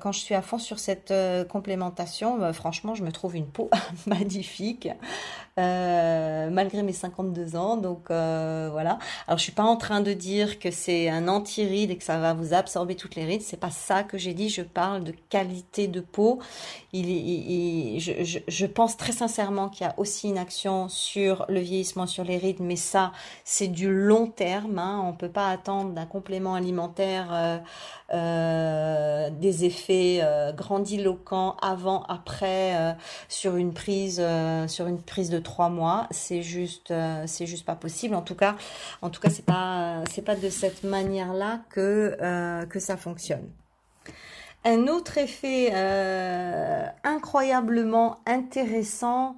quand 0.00 0.10
je 0.10 0.18
suis 0.18 0.34
à 0.34 0.42
fond 0.42 0.58
sur 0.58 0.80
cette 0.80 1.14
complémentation, 1.48 2.36
ben, 2.38 2.52
franchement, 2.52 2.79
je 2.94 3.02
me 3.02 3.12
trouve 3.12 3.36
une 3.36 3.46
peau 3.46 3.70
magnifique. 4.06 4.88
malgré 5.56 6.82
mes 6.82 6.92
52 6.92 7.56
ans. 7.56 7.76
Donc 7.76 8.06
voilà. 8.08 8.98
Alors 9.26 9.38
je 9.38 9.42
suis 9.42 9.52
pas 9.52 9.64
en 9.64 9.76
train 9.76 10.00
de 10.00 10.12
dire 10.12 10.58
que 10.58 10.70
c'est 10.70 11.08
un 11.08 11.28
anti-ride 11.28 11.90
et 11.90 11.96
que 11.96 12.04
ça 12.04 12.18
va 12.18 12.34
vous 12.34 12.54
absorber 12.54 12.96
toutes 12.96 13.14
les 13.14 13.24
rides 13.24 13.42
c'est 13.42 13.56
pas 13.56 13.70
ça 13.70 14.02
que 14.02 14.18
j'ai 14.18 14.34
dit. 14.34 14.48
Je 14.48 14.62
parle 14.62 15.04
de 15.04 15.12
qualité 15.28 15.88
de 15.88 16.00
peau. 16.00 16.40
Il, 16.92 18.00
je, 18.00 18.38
je, 18.46 18.66
pense 18.66 18.96
très 18.96 19.12
sincèrement 19.12 19.68
qu'il 19.68 19.86
y 19.86 19.90
a 19.90 19.94
aussi 19.98 20.28
une 20.28 20.38
action 20.38 20.88
sur 20.88 21.44
le 21.48 21.60
vieillissement, 21.60 22.06
sur 22.06 22.24
les 22.24 22.36
rides, 22.36 22.60
mais 22.60 22.76
ça, 22.76 23.12
c'est 23.44 23.68
du 23.68 23.90
long 23.90 24.26
terme. 24.26 24.78
Hein. 24.78 25.02
On 25.06 25.12
peut 25.12 25.28
pas 25.28 25.50
attendre 25.50 25.92
d'un 25.92 26.06
complément 26.06 26.54
alimentaire 26.54 27.28
euh, 27.32 27.58
euh, 28.12 29.30
des 29.30 29.64
effets 29.64 30.20
euh, 30.22 30.52
grandiloquents 30.52 31.56
avant, 31.62 32.02
après, 32.04 32.69
sur 33.28 33.56
une 33.56 33.72
prise, 33.72 34.22
sur 34.66 34.86
une 34.86 35.00
prise 35.00 35.30
de 35.30 35.38
trois 35.38 35.68
mois. 35.68 36.06
C'est 36.10 36.42
juste, 36.42 36.92
c'est 37.26 37.46
juste 37.46 37.64
pas 37.64 37.76
possible. 37.76 38.14
En 38.14 38.22
tout 38.22 38.34
cas, 38.34 38.56
en 39.02 39.10
tout 39.10 39.20
cas, 39.20 39.30
c'est 39.30 39.44
pas, 39.44 40.02
c'est 40.12 40.24
pas 40.24 40.36
de 40.36 40.50
cette 40.50 40.84
manière-là 40.84 41.60
que 41.70 42.16
que 42.68 42.78
ça 42.78 42.96
fonctionne. 42.96 43.48
Un 44.64 44.88
autre 44.88 45.16
effet 45.16 45.70
euh, 45.72 46.84
incroyablement 47.02 48.18
intéressant, 48.26 49.36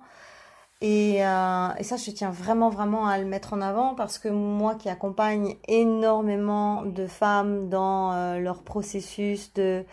et, 0.81 1.25
euh, 1.25 1.69
ça 1.81 1.97
je 1.97 2.11
tiens 2.11 2.33
vraiment 2.33 2.71
vraiment 2.71 3.07
à 3.07 3.19
le 3.19 3.25
mettre 3.25 3.53
en 3.53 3.61
avant 3.61 3.95
parce 3.95 4.19
que 4.19 4.29
moi 4.29 4.75
qui 4.75 4.89
accompagne 4.89 5.55
énormément 5.69 6.83
de 6.83 7.07
femmes 7.07 7.69
dans 7.69 8.13
euh, 8.13 8.39
leur 8.41 8.65
processus 8.65 9.53
de, 9.55 9.85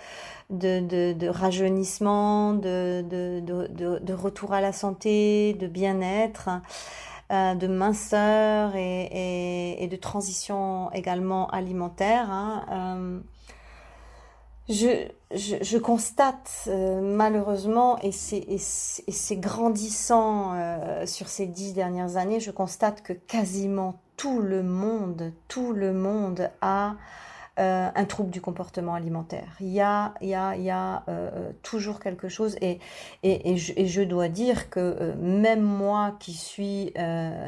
de, 0.49 1.13
de, 1.13 1.27
rajeunissement, 1.27 2.53
de, 2.53 3.01
de, 3.01 4.13
retour 4.13 4.53
à 4.53 4.61
la 4.61 4.73
santé, 4.73 5.53
de 5.53 5.67
bien-être, 5.67 6.49
de 7.29 7.67
minceur 7.67 8.75
et, 8.75 9.83
et, 9.83 9.87
de 9.87 9.95
transition 9.95 10.91
également 10.91 11.47
alimentaire. 11.49 12.29
Hein, 12.31 13.21
je, 14.69 15.07
je, 15.33 15.55
je, 15.61 15.77
constate 15.79 16.65
euh, 16.67 17.01
malheureusement, 17.01 17.97
et 18.03 18.11
c'est 18.11 19.35
grandissant 19.37 20.53
euh, 20.53 21.07
sur 21.07 21.27
ces 21.27 21.47
dix 21.47 21.73
dernières 21.73 22.17
années, 22.17 22.39
je 22.39 22.51
constate 22.51 23.01
que 23.01 23.13
quasiment 23.13 23.99
tout 24.15 24.41
le 24.41 24.61
monde, 24.61 25.33
tout 25.47 25.73
le 25.73 25.91
monde 25.91 26.51
a 26.61 26.95
euh, 27.59 27.89
un 27.93 28.05
trouble 28.05 28.29
du 28.29 28.39
comportement 28.39 28.93
alimentaire. 28.93 29.57
Il 29.59 29.67
y 29.67 29.81
a, 29.81 30.13
il 30.21 30.29
y 30.29 30.33
a, 30.33 30.55
il 30.55 30.63
y 30.63 30.69
a 30.69 31.03
euh, 31.09 31.29
euh, 31.33 31.51
toujours 31.61 31.99
quelque 31.99 32.29
chose 32.29 32.55
et, 32.61 32.79
je, 33.23 34.01
dois 34.03 34.29
dire 34.29 34.69
que 34.69 35.13
même 35.19 35.61
moi 35.61 36.15
qui 36.21 36.31
suis 36.33 36.93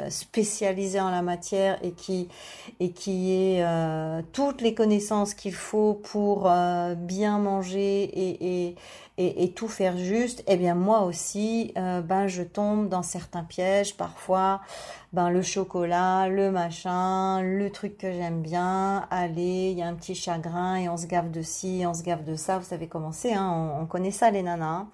spécialisée 0.10 1.00
en 1.00 1.12
la 1.12 1.22
matière 1.22 1.78
et 1.82 1.92
qui, 1.92 2.28
et 2.82 2.92
qui 2.92 3.32
ai 3.32 3.66
toutes 4.34 4.60
les 4.62 4.74
connaissances 4.74 5.34
qu'il 5.34 5.54
faut 5.54 5.94
pour 5.94 6.52
bien 6.98 7.40
manger 7.40 8.04
et, 8.14 8.76
et, 9.18 9.44
et, 9.44 9.54
tout 9.54 9.68
faire 9.68 9.98
juste, 9.98 10.44
eh 10.48 10.58
bien 10.58 10.74
moi 10.74 11.02
aussi, 11.02 11.74
euh, 11.78 12.02
ben 12.02 12.28
je 12.28 12.44
tombe 12.44 12.88
dans 12.90 13.04
certains 13.04 13.44
pièges. 13.44 13.96
Parfois, 13.98 14.62
ben 15.14 15.30
le 15.30 15.42
chocolat, 15.42 16.28
le 16.28 16.50
machin, 16.50 17.42
le 17.42 17.70
truc 17.70 17.98
que 17.98 18.12
j'aime 18.12 18.42
bien. 18.42 19.06
Allez, 19.12 19.72
il 19.72 19.78
y 19.78 19.82
a 19.82 19.88
un 19.88 19.96
petit 19.96 20.16
chagrin 20.16 20.76
et 20.76 20.90
on 20.90 20.98
se 20.98 21.08
gave 21.08 21.30
de 21.30 21.42
ci, 21.42 21.84
on 21.86 21.94
se 21.94 22.04
gave 22.04 22.24
de 22.24 22.36
ça. 22.36 22.58
Vous 22.58 22.66
savez 22.66 22.88
comment 22.88 23.12
c'est, 23.12 23.34
hein, 23.34 23.52
on, 23.52 23.82
on, 23.82 23.86
connaît 23.86 24.12
ça 24.12 24.32
les 24.32 24.44
nanas. 24.44 24.66
Hein. 24.66 24.88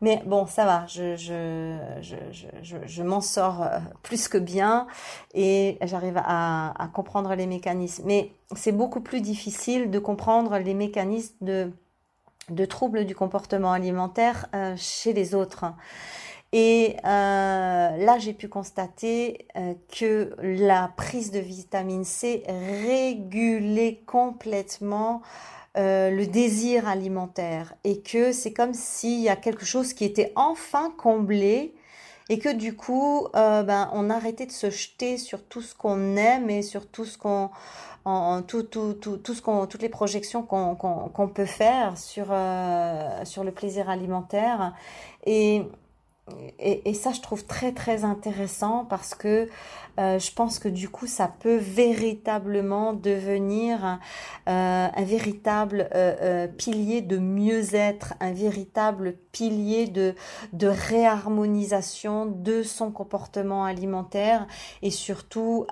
Mais 0.00 0.22
bon, 0.26 0.46
ça 0.46 0.64
va, 0.64 0.84
je, 0.86 1.16
je, 1.16 1.78
je, 2.02 2.16
je, 2.62 2.76
je 2.84 3.02
m'en 3.02 3.20
sors 3.20 3.62
euh, 3.62 3.78
plus 4.02 4.28
que 4.28 4.36
bien 4.36 4.86
et 5.32 5.78
j'arrive 5.82 6.18
à, 6.18 6.74
à 6.82 6.88
comprendre 6.88 7.34
les 7.34 7.46
mécanismes. 7.46 8.02
Mais 8.04 8.32
c'est 8.54 8.72
beaucoup 8.72 9.00
plus 9.00 9.20
difficile 9.20 9.90
de 9.90 9.98
comprendre 9.98 10.58
les 10.58 10.74
mécanismes 10.74 11.36
de 11.40 11.72
de 12.50 12.64
troubles 12.64 13.04
du 13.04 13.14
comportement 13.14 13.72
alimentaire 13.72 14.46
euh, 14.54 14.74
chez 14.76 15.12
les 15.12 15.34
autres. 15.34 15.64
Et 16.52 16.96
euh, 17.04 17.96
là, 17.96 18.18
j'ai 18.18 18.32
pu 18.32 18.48
constater 18.48 19.46
euh, 19.56 19.74
que 19.88 20.34
la 20.40 20.92
prise 20.96 21.32
de 21.32 21.40
vitamine 21.40 22.04
C 22.04 22.44
régulait 22.46 24.02
complètement 24.06 25.22
le 25.76 26.24
désir 26.26 26.86
alimentaire 26.86 27.74
et 27.82 28.00
que 28.00 28.30
c'est 28.30 28.52
comme 28.52 28.74
s'il 28.74 29.20
y 29.20 29.28
a 29.28 29.34
quelque 29.34 29.64
chose 29.64 29.92
qui 29.92 30.04
était 30.04 30.32
enfin 30.36 30.94
comblé 30.96 31.74
et 32.28 32.38
que 32.38 32.52
du 32.52 32.74
coup, 32.74 33.28
ben, 33.34 33.90
on 33.92 34.10
arrêtait 34.10 34.46
de 34.46 34.52
se 34.52 34.70
jeter 34.70 35.18
sur 35.18 35.44
tout 35.44 35.62
ce 35.62 35.74
qu'on 35.74 36.16
aime 36.16 36.50
et 36.50 36.62
sur 36.62 36.86
tout 36.86 37.04
ce 37.04 37.18
qu'on 37.18 37.50
en, 38.04 38.42
tout, 38.42 38.62
tout, 38.62 38.94
tout, 38.94 39.16
tout 39.16 39.34
ce 39.34 39.42
qu'on, 39.42 39.66
toutes 39.66 39.82
les 39.82 39.88
projections 39.88 40.42
qu'on, 40.42 40.74
qu'on, 40.74 41.28
peut 41.28 41.46
faire 41.46 41.96
sur, 41.96 42.26
euh, 42.30 43.24
sur 43.24 43.44
le 43.44 43.50
plaisir 43.50 43.88
alimentaire. 43.88 44.74
Et, 45.26 45.62
et, 46.58 46.94
ça, 46.94 47.12
je 47.12 47.20
trouve 47.20 47.44
très 47.44 47.72
très 47.72 48.04
intéressant 48.04 48.86
parce 48.86 49.14
que 49.14 49.48
euh, 49.98 50.18
je 50.18 50.32
pense 50.32 50.58
que 50.58 50.68
du 50.68 50.88
coup, 50.88 51.06
ça 51.06 51.28
peut 51.28 51.56
véritablement 51.56 52.94
devenir 52.94 54.00
euh, 54.48 54.88
un 54.92 55.04
véritable 55.04 55.88
euh, 55.94 56.48
pilier 56.48 57.00
de 57.02 57.18
mieux-être, 57.18 58.14
un 58.20 58.32
véritable 58.32 59.16
pilier 59.32 59.86
de, 59.86 60.14
de 60.52 60.66
réharmonisation 60.66 62.26
de 62.26 62.62
son 62.62 62.90
comportement 62.90 63.64
alimentaire 63.64 64.46
et 64.82 64.90
surtout 64.90 65.66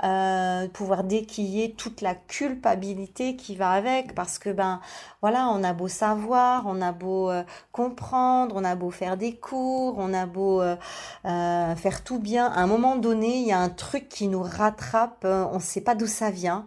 pouvoir 0.73 1.05
déquiller 1.05 1.73
toute 1.73 2.01
la 2.01 2.15
culpabilité 2.15 3.37
qui 3.37 3.57
va 3.57 3.71
avec 3.71 4.15
parce 4.15 4.39
que 4.39 4.51
ben 4.51 4.81
voilà, 5.21 5.49
on 5.49 5.63
a 5.63 5.73
beau 5.73 5.89
savoir, 5.89 6.65
on 6.67 6.83
a 6.83 6.93
beau 6.93 7.31
comprendre, 7.71 8.57
on 8.59 8.65
a 8.65 8.75
beau 8.75 8.91
faire 8.91 9.17
des 9.17 9.37
cours, 9.37 9.95
on 9.99 10.13
a 10.13 10.27
beau 10.27 10.42
euh, 10.43 10.77
euh, 11.25 11.77
faire 11.77 12.05
tout 12.05 12.19
bien. 12.19 12.47
À 12.47 12.61
un 12.61 12.67
moment 12.67 12.97
donné, 12.97 13.39
il 13.39 13.47
y 13.47 13.53
a 13.53 13.59
un 13.59 13.69
truc 13.69 14.09
qui 14.09 14.29
nous 14.29 14.43
rattrape, 14.43 15.25
euh, 15.25 15.47
on 15.53 15.57
ne 15.57 15.61
sait 15.61 15.81
pas 15.81 15.95
d'où 15.95 16.07
ça 16.07 16.31
vient. 16.31 16.67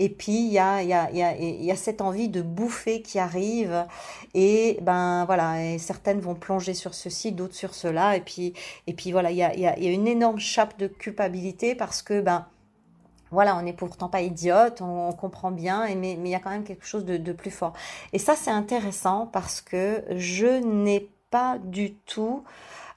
Et 0.00 0.08
puis, 0.08 0.32
il 0.32 0.52
y 0.52 0.58
a, 0.58 1.76
cette 1.76 2.00
envie 2.00 2.28
de 2.28 2.42
bouffer 2.42 3.00
qui 3.00 3.20
arrive. 3.20 3.86
Et 4.34 4.78
ben 4.82 5.24
voilà, 5.24 5.78
certaines 5.78 6.20
vont 6.20 6.34
plonger 6.34 6.74
sur 6.74 6.94
ceci, 6.94 7.30
d'autres 7.30 7.54
sur 7.54 7.74
cela. 7.74 8.16
Et 8.16 8.20
puis, 8.20 8.54
et 8.88 8.92
puis 8.92 9.12
voilà, 9.12 9.30
il 9.30 9.36
y 9.36 9.42
a, 9.42 9.78
une 9.78 10.08
énorme 10.08 10.40
chape 10.40 10.76
de 10.78 10.88
culpabilité 10.88 11.76
parce 11.76 12.02
que 12.02 12.20
ben 12.20 12.46
voilà, 13.30 13.56
on 13.56 13.62
n'est 13.62 13.72
pourtant 13.72 14.08
pas 14.08 14.20
idiote, 14.20 14.80
on, 14.80 15.12
comprend 15.12 15.52
bien, 15.52 15.86
mais 15.94 16.14
il 16.14 16.28
y 16.28 16.34
a 16.34 16.40
quand 16.40 16.50
même 16.50 16.64
quelque 16.64 16.86
chose 16.86 17.04
de 17.04 17.32
plus 17.32 17.52
fort. 17.52 17.72
Et 18.12 18.18
ça, 18.18 18.34
c'est 18.34 18.50
intéressant 18.50 19.28
parce 19.32 19.60
que 19.60 20.02
je 20.16 20.60
n'ai 20.60 21.08
pas 21.34 21.58
du 21.58 21.94
tout 21.94 22.44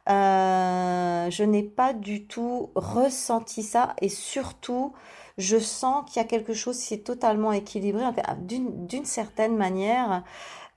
euh, 0.09 1.29
je 1.29 1.43
n'ai 1.43 1.63
pas 1.63 1.93
du 1.93 2.25
tout 2.25 2.71
ressenti 2.75 3.63
ça 3.63 3.95
et 4.01 4.09
surtout, 4.09 4.93
je 5.37 5.57
sens 5.57 6.09
qu'il 6.09 6.21
y 6.21 6.25
a 6.25 6.27
quelque 6.27 6.53
chose 6.53 6.81
qui 6.81 6.93
est 6.93 7.05
totalement 7.05 7.51
équilibré. 7.51 8.03
D'une 8.39 9.05
certaine 9.05 9.57
manière, 9.57 10.23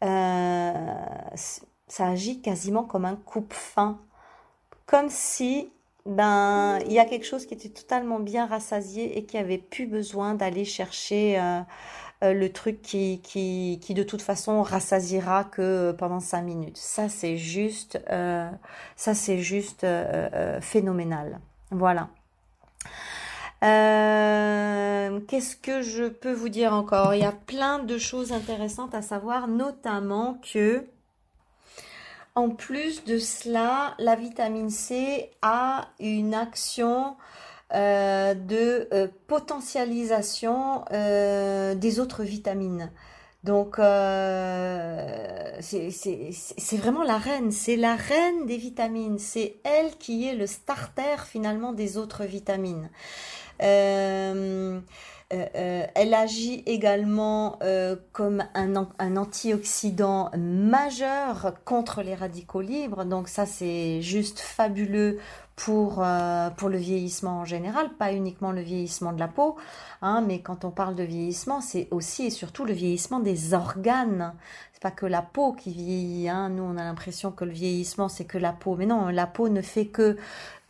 euh, 0.04 0.72
ça 1.86 2.06
agit 2.06 2.40
quasiment 2.40 2.84
comme 2.84 3.04
un 3.04 3.16
coupe-fin. 3.16 3.98
Comme 4.86 5.08
si 5.08 5.70
ben 6.06 6.78
il 6.86 6.92
y 6.92 6.98
a 6.98 7.04
quelque 7.04 7.26
chose 7.26 7.46
qui 7.46 7.54
était 7.54 7.68
totalement 7.68 8.20
bien 8.20 8.46
rassasié 8.46 9.18
et 9.18 9.24
qui 9.24 9.36
avait 9.36 9.58
plus 9.58 9.86
besoin 9.86 10.34
d'aller 10.34 10.64
chercher 10.64 11.38
euh, 11.38 11.60
euh, 12.22 12.32
le 12.34 12.52
truc 12.52 12.82
qui, 12.82 13.20
qui, 13.22 13.78
qui 13.82 13.94
de 13.94 14.02
toute 14.02 14.22
façon 14.22 14.62
rassasiera 14.62 15.44
que 15.44 15.92
pendant 15.92 16.20
cinq 16.20 16.42
minutes. 16.42 16.76
Ça 16.76 17.08
c'est 17.08 17.36
juste, 17.36 18.00
euh, 18.10 18.50
ça 18.96 19.14
c'est 19.14 19.38
juste 19.38 19.84
euh, 19.84 20.60
phénoménal. 20.60 21.40
Voilà. 21.70 22.08
Qu'est-ce 23.60 25.54
que 25.54 25.82
je 25.82 26.08
peux 26.08 26.32
vous 26.32 26.48
dire 26.48 26.72
encore? 26.72 27.14
Il 27.14 27.20
y 27.20 27.26
a 27.26 27.32
plein 27.32 27.78
de 27.78 27.98
choses 27.98 28.32
intéressantes 28.32 28.94
à 28.94 29.02
savoir, 29.02 29.48
notamment 29.48 30.40
que 30.52 30.86
en 32.34 32.48
plus 32.48 33.04
de 33.04 33.18
cela, 33.18 33.94
la 33.98 34.14
vitamine 34.14 34.70
C 34.70 35.30
a 35.42 35.88
une 35.98 36.32
action 36.32 37.16
euh, 37.72 38.34
de 38.34 38.88
euh, 38.92 39.06
potentialisation 39.28 40.84
euh, 40.92 41.76
des 41.76 42.00
autres 42.00 42.24
vitamines. 42.24 42.90
Donc 43.44 43.76
c'est 45.60 46.76
vraiment 46.76 47.04
la 47.04 47.16
reine, 47.16 47.52
c'est 47.52 47.76
la 47.76 47.94
reine 47.94 48.46
des 48.46 48.56
vitamines, 48.56 49.20
c'est 49.20 49.54
elle 49.64 49.96
qui 49.98 50.26
est 50.26 50.34
le 50.34 50.48
starter 50.48 51.24
finalement 51.26 51.72
des 51.72 51.96
autres 51.96 52.24
vitamines. 52.24 52.90
elle 53.60 54.82
agit 56.12 56.64
également 56.66 57.58
comme 58.12 58.44
un, 58.54 58.88
un, 58.98 59.16
antioxydant 59.16 60.30
majeur 60.36 61.54
contre 61.64 62.02
les 62.02 62.14
radicaux 62.14 62.60
libres. 62.60 63.06
Donc 63.06 63.28
ça, 63.28 63.46
c'est 63.46 64.02
juste 64.02 64.38
fabuleux 64.40 65.18
pour, 65.64 66.02
euh, 66.02 66.48
pour 66.50 66.70
le 66.70 66.78
vieillissement 66.78 67.40
en 67.40 67.44
général, 67.44 67.90
pas 67.98 68.12
uniquement 68.12 68.50
le 68.50 68.62
vieillissement 68.62 69.12
de 69.12 69.20
la 69.20 69.28
peau, 69.28 69.56
hein, 70.00 70.24
mais 70.26 70.40
quand 70.40 70.64
on 70.64 70.70
parle 70.70 70.94
de 70.94 71.02
vieillissement, 71.02 71.60
c'est 71.60 71.88
aussi 71.90 72.26
et 72.26 72.30
surtout 72.30 72.64
le 72.64 72.72
vieillissement 72.72 73.20
des 73.20 73.52
organes 73.52 74.32
pas 74.80 74.90
que 74.90 75.06
la 75.06 75.22
peau 75.22 75.52
qui 75.52 75.72
vieillit. 75.72 76.28
Hein. 76.28 76.48
Nous, 76.48 76.62
on 76.62 76.76
a 76.76 76.82
l'impression 76.82 77.30
que 77.30 77.44
le 77.44 77.52
vieillissement, 77.52 78.08
c'est 78.08 78.24
que 78.24 78.38
la 78.38 78.52
peau. 78.52 78.76
Mais 78.76 78.86
non, 78.86 79.08
la 79.08 79.26
peau 79.26 79.48
ne 79.48 79.60
fait 79.60 79.86
que 79.86 80.16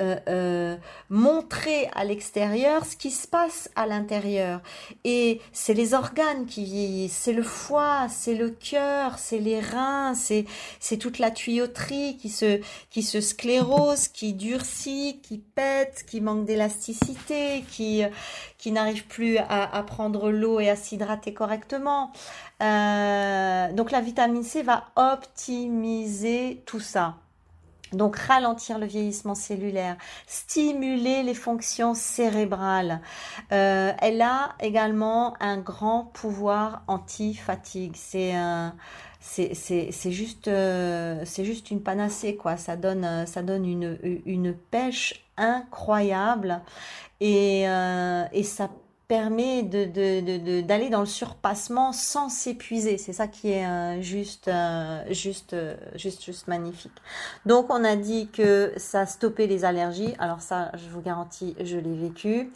euh, 0.01 0.17
euh, 0.29 0.77
montrer 1.09 1.89
à 1.95 2.05
l'extérieur 2.05 2.85
ce 2.85 2.97
qui 2.97 3.11
se 3.11 3.29
passe 3.29 3.69
à 3.77 3.87
l'intérieur. 3.87 4.61
Et 5.05 5.41
c'est 5.53 5.75
les 5.75 5.95
organes 5.95 6.47
qui 6.47 6.65
vieillissent, 6.65 7.17
c'est 7.17 7.33
le 7.33 7.43
foie, 7.43 8.07
c'est 8.09 8.35
le 8.35 8.51
cœur, 8.51 9.19
c'est 9.19 9.39
les 9.39 9.61
reins, 9.61 10.15
c'est 10.15 10.45
c'est 10.79 10.97
toute 10.97 11.19
la 11.19 11.31
tuyauterie 11.31 12.17
qui 12.17 12.29
se 12.29 12.61
qui 12.91 13.03
se 13.03 13.21
sclérose, 13.21 14.09
qui 14.09 14.33
durcit, 14.33 15.21
qui 15.23 15.39
pète, 15.39 16.05
qui 16.09 16.21
manque 16.21 16.45
d'élasticité, 16.45 17.65
qui 17.71 18.03
qui 18.59 18.73
n'arrive 18.73 19.07
plus 19.07 19.39
à, 19.39 19.77
à 19.77 19.83
prendre 19.83 20.31
l'eau 20.31 20.61
et 20.61 20.69
à 20.71 20.77
s'hydrater 20.77 21.35
correctement. 21.35 22.13
Euh, 22.63 23.73
donc 23.73 23.91
la 23.91 24.01
vitamine 24.01 24.43
C 24.43 24.63
va 24.63 24.85
optimiser 24.97 26.63
tout 26.67 26.81
ça. 26.81 27.17
Donc 27.93 28.17
ralentir 28.17 28.79
le 28.79 28.87
vieillissement 28.87 29.35
cellulaire, 29.35 29.97
stimuler 30.27 31.23
les 31.23 31.35
fonctions 31.35 31.95
cérébrales. 31.95 33.01
Euh, 33.53 33.93
elle 34.01 34.23
a 34.23 34.55
également 34.61 35.35
un 35.41 35.59
grand 35.59 36.05
pouvoir 36.05 36.83
anti-fatigue. 36.87 37.95
C'est 37.97 38.35
c'est 39.21 40.11
juste 40.11 40.49
euh, 40.49 41.23
c'est 41.25 41.45
juste 41.45 41.71
une 41.71 41.83
panacée 41.83 42.37
quoi. 42.37 42.57
Ça 42.57 42.77
donne 42.77 43.27
ça 43.27 43.43
donne 43.43 43.67
une 43.67 43.99
une 44.25 44.55
pêche 44.55 45.25
incroyable 45.37 46.63
et 47.21 47.63
et 47.63 48.43
ça 48.45 48.71
permet 49.11 49.65
de, 49.65 50.61
d'aller 50.61 50.89
dans 50.89 51.01
le 51.01 51.07
surpassement 51.07 51.93
sans 51.93 52.29
s'épuiser. 52.29 52.97
C'est 52.97 53.13
ça 53.13 53.27
qui 53.27 53.51
est 53.51 53.67
euh, 53.67 54.01
juste, 54.01 54.47
euh, 54.47 55.03
juste, 55.11 55.53
euh, 55.53 55.75
juste, 55.97 56.25
juste 56.25 56.47
magnifique. 56.47 56.93
Donc, 57.45 57.67
on 57.71 57.83
a 57.83 57.97
dit 57.97 58.29
que 58.29 58.73
ça 58.77 59.07
stoppait 59.07 59.49
les 59.49 59.65
allergies. 59.65 60.15
Alors 60.21 60.43
ça, 60.43 60.71
je 60.75 60.89
vous 60.89 61.01
garantis, 61.01 61.57
je 61.61 61.77
l'ai 61.77 61.97
vécu. 61.97 62.53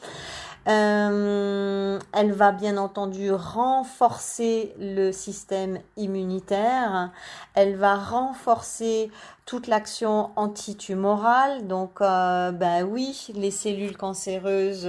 elle 0.67 2.33
va 2.33 2.53
bien 2.53 2.77
entendu 2.77 3.33
renforcer 3.33 4.75
le 4.79 5.11
système 5.11 5.81
immunitaire. 5.97 7.11
Elle 7.55 7.75
va 7.75 7.97
renforcer 7.97 9.11
toute 9.45 9.67
l'action 9.67 10.31
antitumorale. 10.37 11.67
Donc, 11.67 11.99
ben 12.01 12.85
oui, 12.89 13.27
les 13.35 13.51
cellules 13.51 13.97
cancéreuses 13.97 14.87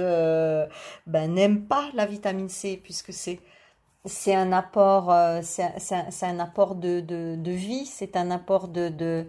ben, 1.06 1.34
n'aiment 1.34 1.55
pas 1.62 1.90
la 1.94 2.06
vitamine 2.06 2.48
C 2.48 2.80
puisque 2.82 3.12
c'est 3.12 3.40
c'est 4.06 4.34
un 4.34 4.52
apport, 4.52 5.12
euh, 5.12 5.40
c'est 5.42 6.24
un, 6.24 6.38
apport 6.38 6.76
de, 6.76 7.50
vie, 7.50 7.86
c'est 7.86 8.16
un 8.16 8.30
apport 8.30 8.68
de 8.68 9.26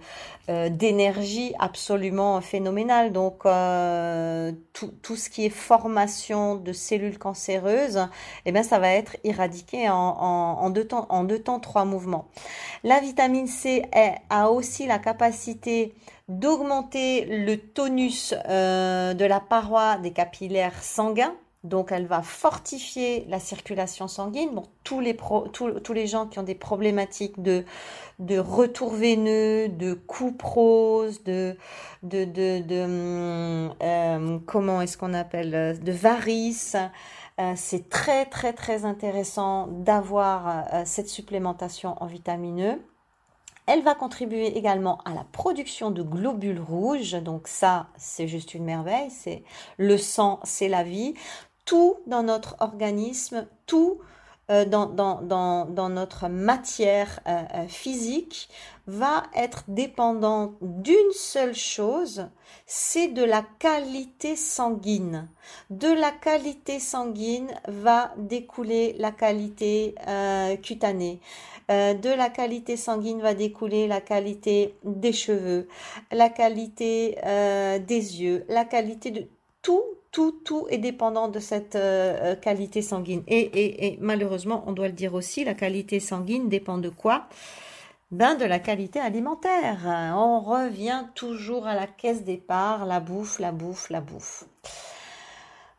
euh, 0.49 0.69
d'énergie 0.69 1.53
absolument 1.59 2.39
phénoménal. 2.41 3.11
Donc 3.11 3.45
euh, 3.45 4.51
tout, 4.73 4.93
tout, 5.01 5.15
ce 5.15 5.29
qui 5.29 5.45
est 5.45 5.49
formation 5.49 6.55
de 6.55 6.71
cellules 6.73 7.17
cancéreuses, 7.17 8.07
eh 8.45 8.51
ben 8.51 8.63
ça 8.63 8.79
va 8.79 8.89
être 8.89 9.17
éradiqué 9.23 9.89
en, 9.89 9.95
en, 9.95 10.69
deux 10.69 10.85
temps, 10.85 11.07
en 11.09 11.23
deux 11.23 11.39
temps, 11.39 11.59
trois 11.59 11.85
mouvements. 11.85 12.27
La 12.83 12.99
vitamine 12.99 13.47
C 13.47 13.83
a 14.29 14.51
aussi 14.51 14.85
la 14.85 14.99
capacité 14.99 15.95
d'augmenter 16.27 17.25
le 17.25 17.55
tonus 17.55 18.33
de 18.33 19.25
la 19.25 19.39
paroi 19.39 19.97
des 19.97 20.11
capillaires 20.11 20.83
sanguins 20.83 21.33
donc, 21.67 21.91
elle 21.91 22.07
va 22.07 22.21
fortifier 22.21 23.25
la 23.29 23.39
circulation 23.39 24.07
sanguine. 24.07 24.51
Bon, 24.53 24.63
tous 24.83 24.99
les, 24.99 25.15
tous, 25.53 25.93
les 25.93 26.07
gens 26.07 26.27
qui 26.27 26.39
ont 26.39 26.43
des 26.43 26.55
problématiques 26.55 27.41
de, 27.41 27.65
de 28.19 28.37
retour 28.39 28.93
veineux, 28.93 29.69
de 29.69 29.93
coupe 29.93 30.41
rose, 30.41 31.23
de, 31.23 31.57
de, 32.03 32.25
de, 32.25 32.83
hum, 32.83 33.73
euh, 33.81 34.39
comment 34.45 34.81
est-ce 34.81 34.97
qu'on 34.97 35.13
appelle, 35.13 35.55
euh, 35.55 35.73
de 35.73 35.91
varices, 35.91 36.77
euh, 37.39 37.53
c'est 37.55 37.89
très, 37.89 38.25
très, 38.25 38.53
très 38.53 38.85
intéressant 38.85 39.67
d'avoir 39.67 40.65
cette 40.85 41.09
supplémentation 41.09 41.95
en 42.01 42.07
vitamineux. 42.07 42.81
Elle 43.67 43.83
va 43.83 43.95
contribuer 43.95 44.57
également 44.57 44.99
à 45.03 45.13
la 45.13 45.25
production 45.25 45.91
de 45.91 46.01
globules 46.01 46.61
rouges. 46.61 47.21
Donc 47.21 47.49
ça, 47.49 47.87
c'est 47.97 48.27
juste 48.27 48.53
une 48.53 48.63
merveille. 48.63 49.11
C'est 49.11 49.43
le 49.77 49.97
sang, 49.97 50.39
c'est 50.43 50.69
la 50.69 50.83
vie 50.83 51.15
tout 51.67 51.97
dans 52.07 52.23
notre 52.23 52.55
organisme, 52.59 53.45
tout 53.67 53.99
euh, 54.49 54.63
dans, 54.63 55.89
notre 55.89 56.29
matière 56.29 57.19
euh, 57.27 57.43
euh, 57.53 57.67
physique 57.67 58.47
va 58.87 59.23
être 59.35 59.65
dépendant 59.67 60.53
d'une 60.61 61.11
seule 61.11 61.53
chose, 61.53 62.29
c'est 62.65 63.09
de 63.09 63.25
la 63.25 63.43
qualité 63.59 64.37
sanguine. 64.37 65.27
De 65.69 65.89
la 65.89 66.11
qualité 66.11 66.79
sanguine 66.79 67.49
va 67.67 68.13
découler 68.15 68.95
la 68.97 69.11
qualité 69.11 69.95
cutanée. 70.63 71.19
de 71.67 72.15
la 72.15 72.29
qualité 72.29 72.77
sanguine 72.77 73.21
va 73.21 73.33
découler 73.33 73.87
la 73.87 73.99
qualité 73.99 74.75
des 74.85 75.11
cheveux, 75.11 75.67
la 76.13 76.29
qualité 76.29 77.17
des 77.85 78.21
yeux, 78.21 78.45
la 78.47 78.63
qualité 78.63 79.11
de 79.11 79.27
tout 79.61 79.83
tout, 80.43 80.67
est 80.69 80.77
dépendant 80.77 81.27
de 81.27 81.39
cette 81.39 81.75
euh, 81.75 82.17
euh, 82.21 82.35
qualité 82.35 82.81
sanguine. 82.81 83.23
Et, 83.27 83.97
malheureusement, 84.01 84.63
on 84.67 84.71
doit 84.71 84.87
le 84.87 84.93
dire 84.93 85.13
aussi, 85.13 85.43
la 85.43 85.53
qualité 85.53 85.99
sanguine 85.99 86.49
dépend 86.49 86.77
de 86.77 86.89
quoi? 86.89 87.27
Ben, 88.11 88.35
de 88.35 88.45
la 88.45 88.59
qualité 88.59 88.99
alimentaire. 88.99 89.79
On 90.15 90.39
revient 90.39 91.03
toujours 91.13 91.67
à 91.67 91.75
la 91.75 91.87
caisse 91.87 92.23
départ, 92.23 92.85
la 92.85 92.99
bouffe, 92.99 93.39
la 93.39 93.51
bouffe, 93.51 93.89
la 93.89 94.01
bouffe. 94.01 94.45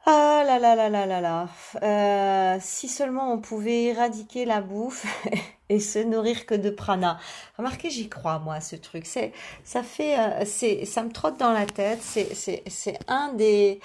Ah 0.06 0.42
là 0.46 0.58
là 0.58 0.74
là 0.74 0.88
là 0.88 1.04
là 1.06 1.20
là. 1.20 1.48
Euh, 1.82 2.58
si 2.60 2.88
seulement 2.88 3.32
on 3.32 3.38
pouvait 3.38 3.84
éradiquer 3.84 4.44
la 4.44 4.60
bouffe 4.60 5.06
et 5.68 5.80
se 5.80 5.98
nourrir 5.98 6.46
que 6.46 6.54
de 6.54 6.70
prana. 6.70 7.18
Remarquez, 7.58 7.90
j'y 7.90 8.08
crois 8.08 8.38
moi 8.38 8.60
ce 8.60 8.76
truc. 8.76 9.04
C'est, 9.04 9.32
ça 9.64 9.82
fait, 9.82 10.16
c'est, 10.46 10.84
ça 10.84 11.02
me 11.02 11.10
trotte 11.10 11.38
dans 11.38 11.52
la 11.52 11.66
tête. 11.66 12.00
C'est, 12.02 12.34
c'est 12.34 12.98
un 13.06 13.32
des, 13.34 13.80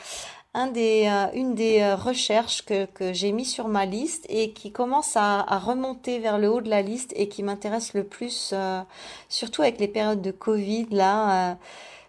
un 0.53 0.67
des, 0.67 1.05
euh, 1.07 1.27
une 1.33 1.55
des 1.55 1.81
euh, 1.81 1.95
recherches 1.95 2.63
que, 2.63 2.85
que 2.85 3.11
j'ai 3.11 3.31
mis 3.31 3.45
sur 3.45 3.67
ma 3.67 3.85
liste 3.85 4.25
et 4.29 4.51
qui 4.51 4.71
commence 4.71 5.17
à, 5.17 5.39
à, 5.41 5.57
remonter 5.57 6.19
vers 6.19 6.37
le 6.37 6.49
haut 6.49 6.61
de 6.61 6.69
la 6.69 6.81
liste 6.83 7.11
et 7.15 7.27
qui 7.27 7.41
m'intéresse 7.41 7.93
le 7.93 8.03
plus, 8.03 8.51
euh, 8.53 8.81
surtout 9.29 9.63
avec 9.63 9.79
les 9.79 9.87
périodes 9.87 10.21
de 10.21 10.31
Covid. 10.31 10.87
Là, 10.91 11.57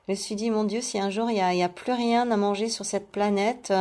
je 0.07 0.13
me 0.13 0.17
suis 0.17 0.35
dit, 0.35 0.51
mon 0.51 0.65
Dieu, 0.65 0.83
si 0.83 0.99
un 0.99 1.09
jour 1.09 1.31
il 1.31 1.35
n'y 1.35 1.41
a, 1.41 1.55
y 1.55 1.63
a, 1.63 1.69
plus 1.71 1.93
rien 1.93 2.31
à 2.31 2.37
manger 2.37 2.69
sur 2.69 2.85
cette 2.85 3.11
planète, 3.11 3.73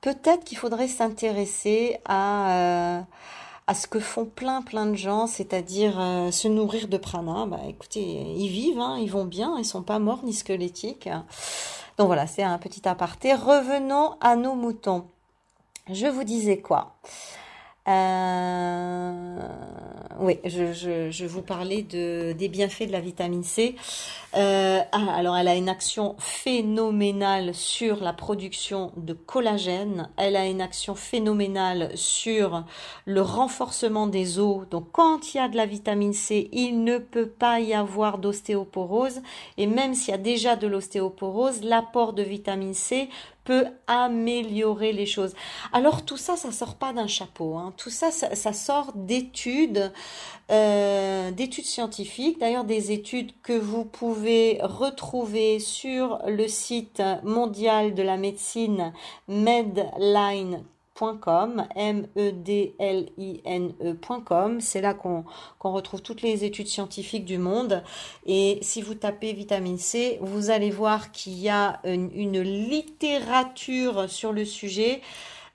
peut-être 0.00 0.44
qu'il 0.44 0.56
faudrait 0.56 0.88
s'intéresser 0.88 1.98
à 2.06 3.04
à 3.68 3.74
ce 3.74 3.86
que 3.86 4.00
font 4.00 4.24
plein 4.24 4.60
plein 4.60 4.86
de 4.86 4.96
gens, 4.96 5.28
c'est-à-dire 5.28 5.94
se 6.32 6.48
nourrir 6.48 6.88
de 6.88 6.96
prana. 6.96 7.46
Bah 7.46 7.60
écoutez, 7.68 8.00
ils 8.00 8.48
vivent, 8.48 8.80
hein, 8.80 8.98
ils 9.00 9.10
vont 9.10 9.24
bien, 9.24 9.56
ils 9.58 9.64
sont 9.64 9.82
pas 9.82 9.98
morts 9.98 10.24
ni 10.24 10.32
squelettiques. 10.32 11.08
Donc 11.98 12.06
voilà, 12.06 12.26
c'est 12.26 12.42
un 12.42 12.58
petit 12.58 12.88
aparté. 12.88 13.34
Revenons 13.34 14.16
à 14.20 14.36
nos 14.36 14.54
moutons. 14.54 15.06
Je 15.90 16.06
vous 16.06 16.24
disais 16.24 16.58
quoi? 16.58 16.94
Euh, 17.88 19.38
oui, 20.20 20.38
je, 20.44 20.72
je, 20.72 21.10
je, 21.10 21.26
vous 21.26 21.42
parlais 21.42 21.82
de, 21.82 22.32
des 22.32 22.48
bienfaits 22.48 22.86
de 22.86 22.92
la 22.92 23.00
vitamine 23.00 23.42
C. 23.42 23.74
Euh, 24.36 24.80
ah, 24.92 25.14
alors, 25.14 25.36
elle 25.36 25.48
a 25.48 25.56
une 25.56 25.68
action 25.68 26.14
phénoménale 26.20 27.54
sur 27.54 27.96
la 27.96 28.12
production 28.12 28.92
de 28.96 29.14
collagène. 29.14 30.08
Elle 30.16 30.36
a 30.36 30.46
une 30.46 30.60
action 30.60 30.94
phénoménale 30.94 31.90
sur 31.96 32.64
le 33.04 33.20
renforcement 33.20 34.06
des 34.06 34.38
os. 34.38 34.68
Donc, 34.70 34.92
quand 34.92 35.34
il 35.34 35.38
y 35.38 35.40
a 35.40 35.48
de 35.48 35.56
la 35.56 35.66
vitamine 35.66 36.12
C, 36.12 36.50
il 36.52 36.84
ne 36.84 36.98
peut 36.98 37.28
pas 37.28 37.58
y 37.58 37.74
avoir 37.74 38.18
d'ostéoporose. 38.18 39.22
Et 39.58 39.66
même 39.66 39.94
s'il 39.94 40.12
y 40.12 40.14
a 40.14 40.18
déjà 40.18 40.54
de 40.54 40.68
l'ostéoporose, 40.68 41.64
l'apport 41.64 42.12
de 42.12 42.22
vitamine 42.22 42.74
C 42.74 43.08
peut 43.44 43.66
améliorer 43.86 44.92
les 44.92 45.06
choses. 45.06 45.34
Alors 45.72 46.04
tout 46.04 46.16
ça, 46.16 46.36
ça 46.36 46.52
sort 46.52 46.76
pas 46.76 46.92
d'un 46.92 47.06
chapeau. 47.06 47.56
Hein. 47.56 47.74
Tout 47.76 47.90
ça, 47.90 48.10
ça, 48.10 48.52
sort 48.52 48.92
d'études, 48.94 49.92
euh, 50.50 51.30
d'études 51.30 51.64
scientifiques. 51.64 52.38
D'ailleurs, 52.38 52.64
des 52.64 52.92
études 52.92 53.32
que 53.42 53.52
vous 53.52 53.84
pouvez 53.84 54.58
retrouver 54.62 55.58
sur 55.58 56.20
le 56.26 56.48
site 56.48 57.02
mondial 57.24 57.94
de 57.94 58.02
la 58.02 58.16
médecine 58.16 58.92
Medline 59.28 60.64
M-E-D-L-I-N-E.com. 61.74 62.60
C'est 64.60 64.80
là 64.80 64.94
qu'on 64.94 65.24
retrouve 65.60 66.02
toutes 66.02 66.22
les 66.22 66.44
études 66.44 66.68
scientifiques 66.68 67.24
du 67.24 67.38
monde. 67.38 67.82
Et 68.26 68.58
si 68.62 68.82
vous 68.82 68.94
tapez 68.94 69.32
vitamine 69.32 69.78
C, 69.78 70.18
vous 70.20 70.50
allez 70.50 70.70
voir 70.70 71.10
qu'il 71.12 71.38
y 71.38 71.48
a 71.48 71.80
une, 71.84 72.40
littérature 72.42 74.08
sur 74.08 74.32
le 74.32 74.44
sujet. 74.44 75.00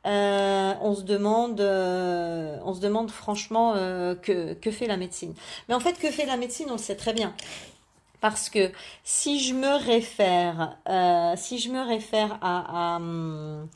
Euh, 0.05 0.73
on 0.81 0.95
se 0.95 1.01
demande, 1.01 1.59
euh, 1.59 2.57
on 2.63 2.73
se 2.73 2.79
demande 2.79 3.11
franchement 3.11 3.73
euh, 3.75 4.15
que, 4.15 4.71
fait 4.71 4.87
la 4.87 4.97
médecine. 4.97 5.33
Mais 5.67 5.75
en 5.75 5.79
fait, 5.79 5.97
que 5.99 6.11
fait 6.11 6.25
la 6.25 6.37
médecine, 6.37 6.67
on 6.69 6.73
le 6.73 6.77
sait 6.77 6.95
très 6.95 7.13
bien. 7.13 7.33
Parce 8.19 8.49
que 8.49 8.71
si 9.03 9.39
je 9.39 9.53
me 9.53 9.77
réfère, 9.77 10.77
si 11.37 11.59
je 11.59 11.69
me 11.69 11.81
réfère 11.87 12.39
à, 12.41 12.95
à 12.95 12.97
hum, 12.97 13.67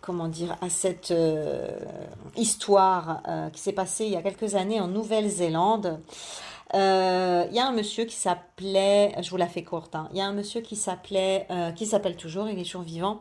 comment 0.00 0.28
dire, 0.28 0.56
à 0.60 0.70
cette 0.70 1.10
euh, 1.10 1.68
histoire 2.36 3.22
euh, 3.28 3.50
qui 3.50 3.60
s'est 3.60 3.72
passée 3.72 4.04
il 4.06 4.12
y 4.12 4.16
a 4.16 4.22
quelques 4.22 4.54
années 4.54 4.80
en 4.80 4.88
Nouvelle-Zélande. 4.88 5.98
Il 6.74 6.78
y 7.52 7.58
a 7.58 7.66
un 7.66 7.72
monsieur 7.72 8.04
qui 8.04 8.16
s'appelait, 8.16 9.14
je 9.22 9.30
vous 9.30 9.36
la 9.36 9.46
fais 9.46 9.62
courte, 9.62 9.94
hein, 9.94 10.08
il 10.12 10.18
y 10.18 10.20
a 10.20 10.26
un 10.26 10.32
monsieur 10.32 10.60
qui 10.60 10.76
s'appelait, 10.76 11.46
qui 11.74 11.86
s'appelle 11.86 12.16
toujours, 12.16 12.48
il 12.48 12.58
est 12.58 12.64
toujours 12.64 12.82
vivant, 12.82 13.20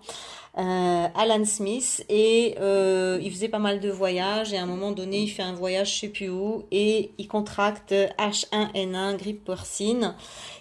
Alan 0.55 1.43
Smith, 1.45 2.05
et 2.09 2.55
il 2.59 3.31
faisait 3.31 3.49
pas 3.49 3.59
mal 3.59 3.79
de 3.79 3.89
voyages, 3.89 4.53
et 4.53 4.57
à 4.57 4.63
un 4.63 4.67
moment 4.67 4.91
donné, 4.91 5.19
il 5.23 5.27
fait 5.27 5.43
un 5.43 5.53
voyage 5.53 5.93
je 5.93 5.99
sais 6.01 6.09
plus 6.09 6.29
où, 6.29 6.63
et 6.71 7.11
il 7.17 7.27
contracte 7.27 7.93
H1N1, 7.93 9.17
grippe 9.17 9.43
porcine, 9.43 10.15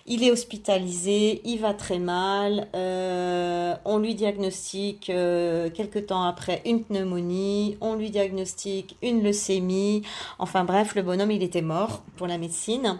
il 0.06 0.22
est 0.22 0.30
hospitalisé, 0.30 1.40
il 1.44 1.60
va 1.60 1.72
très 1.72 1.98
mal. 1.98 2.68
Euh, 2.74 3.74
on 3.86 3.98
lui 3.98 4.14
diagnostique 4.14 5.08
euh, 5.08 5.70
quelques 5.70 6.06
temps 6.06 6.24
après 6.24 6.60
une 6.66 6.84
pneumonie. 6.84 7.78
On 7.80 7.94
lui 7.94 8.10
diagnostique 8.10 8.96
une 9.02 9.22
leucémie. 9.22 10.02
Enfin 10.38 10.64
bref, 10.64 10.94
le 10.94 11.00
bonhomme 11.00 11.30
il 11.30 11.42
était 11.42 11.62
mort 11.62 12.02
pour 12.16 12.26
la 12.26 12.36
médecine. 12.36 12.98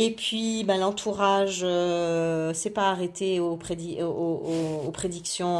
Et 0.00 0.12
puis 0.12 0.62
ben, 0.62 0.78
l'entourage 0.78 1.62
euh, 1.64 2.54
s'est 2.54 2.70
pas 2.70 2.90
arrêté 2.90 3.40
aux, 3.40 3.56
prédictions 3.56 4.04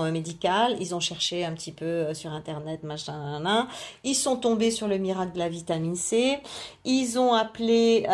euh, 0.05 0.12
médicales. 0.12 0.77
Ils 0.79 0.94
ont 0.94 1.01
cherché 1.01 1.44
un 1.44 1.53
petit 1.55 1.72
peu 1.72 1.85
euh, 1.85 2.14
sur 2.14 2.31
internet, 2.31 2.85
machin, 2.85 3.66
Ils 4.05 4.14
sont 4.14 4.37
tombés 4.37 4.70
sur 4.70 4.87
le 4.87 4.98
miracle 4.98 5.33
de 5.33 5.40
la 5.40 5.48
vitamine 5.48 5.96
C. 5.96 6.38
Ils 6.85 7.18
ont 7.18 7.35
appelé 7.35 8.07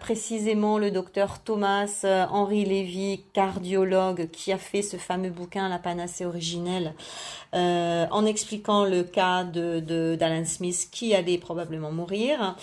précisément 0.00 0.78
le 0.78 0.90
docteur 0.90 1.38
Thomas 1.38 2.04
Henri 2.04 2.64
Lévy, 2.64 3.22
cardiologue, 3.32 4.28
qui 4.30 4.52
a 4.52 4.58
fait 4.58 4.82
ce 4.82 4.96
fameux 4.96 5.30
bouquin 5.30 5.68
La 5.68 5.78
panacée 5.78 6.26
originelle, 6.26 6.94
en 7.52 8.26
expliquant 8.26 8.84
le 8.84 9.04
cas 9.04 9.44
de 9.44 10.16
d'Alan 10.16 10.44
Smith 10.44 10.88
qui 10.90 11.14
allait 11.14 11.38
probablement 11.38 11.90
mourir. 11.90 12.56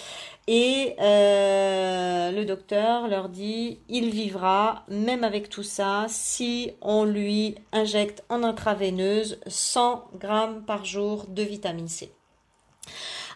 Et 0.47 0.95
euh, 1.01 2.31
le 2.31 2.45
docteur 2.45 3.07
leur 3.07 3.29
dit, 3.29 3.79
il 3.89 4.11
vivra 4.11 4.83
même 4.89 5.23
avec 5.23 5.49
tout 5.49 5.63
ça 5.63 6.05
si 6.07 6.73
on 6.81 7.03
lui 7.03 7.55
injecte 7.71 8.23
en 8.29 8.43
intraveineuse 8.43 9.39
100 9.47 10.07
grammes 10.19 10.63
par 10.63 10.85
jour 10.85 11.25
de 11.27 11.41
vitamine 11.41 11.87
C. 11.87 12.11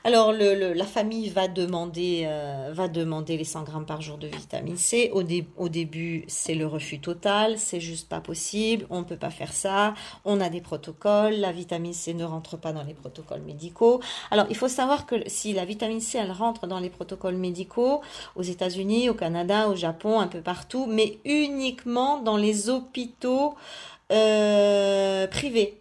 Alors 0.06 0.32
le, 0.32 0.74
la 0.74 0.86
famille 0.86 1.28
va 1.28 1.50
demander, 1.50 2.24
euh, 2.26 2.72
va 2.74 2.88
demander 2.88 3.36
les 3.36 3.44
100 3.44 3.64
grammes 3.64 3.86
par 3.86 4.02
jour 4.02 4.18
de 4.18 4.28
vitamine 4.28 4.78
C. 4.78 5.12
Au, 5.14 5.24
au 5.58 5.70
début, 5.70 6.24
c'est 6.28 6.56
le 6.56 6.66
refus 6.66 7.00
total, 7.00 7.58
c'est 7.58 7.82
juste 7.82 8.08
pas 8.08 8.22
possible, 8.22 8.88
on 8.90 9.00
ne 9.00 9.04
peut 9.04 9.18
pas 9.18 9.30
faire 9.30 9.52
ça, 9.52 9.94
on 10.24 10.40
a 10.40 10.50
des 10.50 10.62
protocoles, 10.62 11.34
la 11.34 11.52
vitamine 11.52 11.92
C 11.92 12.14
ne 12.14 12.24
rentre 12.24 12.56
pas 12.56 12.72
dans 12.72 12.84
les 12.84 12.94
protocoles 12.94 13.42
médicaux. 13.42 14.00
Alors 14.32 14.46
il 14.50 14.56
faut 14.56 14.70
savoir 14.70 15.06
que 15.06 15.16
si 15.28 15.52
la 15.52 15.66
vitamine 15.66 16.00
C, 16.00 16.18
elle 16.18 16.32
rentre 16.32 16.66
dans 16.66 16.80
les 16.80 16.90
protocoles 16.90 17.36
médicaux, 17.36 18.02
aux 18.38 18.44
États-Unis, 18.44 19.10
au 19.10 19.14
Canada, 19.14 19.68
au 19.68 19.76
Japon, 19.76 20.22
un 20.22 20.28
peu 20.28 20.42
partout, 20.42 20.86
mais 20.88 21.18
uniquement 21.26 22.20
dans 22.20 22.38
les 22.38 22.70
hôpitaux 22.70 23.56
euh, 24.12 25.28
privés. 25.28 25.79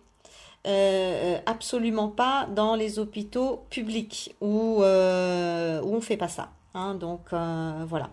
Euh, 0.69 1.39
absolument 1.47 2.09
pas 2.09 2.47
dans 2.55 2.75
les 2.75 2.99
hôpitaux 2.99 3.65
publics 3.71 4.37
où, 4.43 4.83
euh, 4.83 5.81
où 5.81 5.95
on 5.95 6.03
fait 6.03 6.19
pas 6.19 6.29
ça. 6.29 6.51
Hein, 6.75 6.95
donc 6.95 7.23
euh, 7.33 7.85
voilà. 7.89 8.11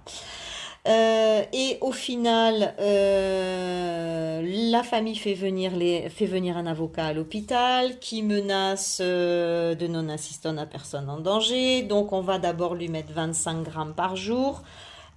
et 0.86 1.78
au 1.82 1.91
final, 1.91 2.74
la 2.80 4.84
famille 4.84 5.17
fait 5.17 5.34
venir, 5.34 5.75
les, 5.75 6.10
fait 6.10 6.27
venir 6.27 6.56
un 6.56 6.65
avocat 6.65 7.08
à 7.08 7.13
l'hôpital 7.13 8.00
qui 8.00 8.23
menace 8.23 9.02
de 9.02 9.88
non-assistance 9.88 10.58
à 10.58 10.65
personne 10.65 11.10
en 11.10 11.19
danger. 11.19 11.82
Donc 11.82 12.13
on 12.13 12.21
va 12.21 12.40
d'abord 12.40 12.75
lui 12.75 12.88
mettre 12.88 13.12
25 13.12 13.63
grammes 13.63 13.94
par 13.94 14.15
jour. 14.15 14.62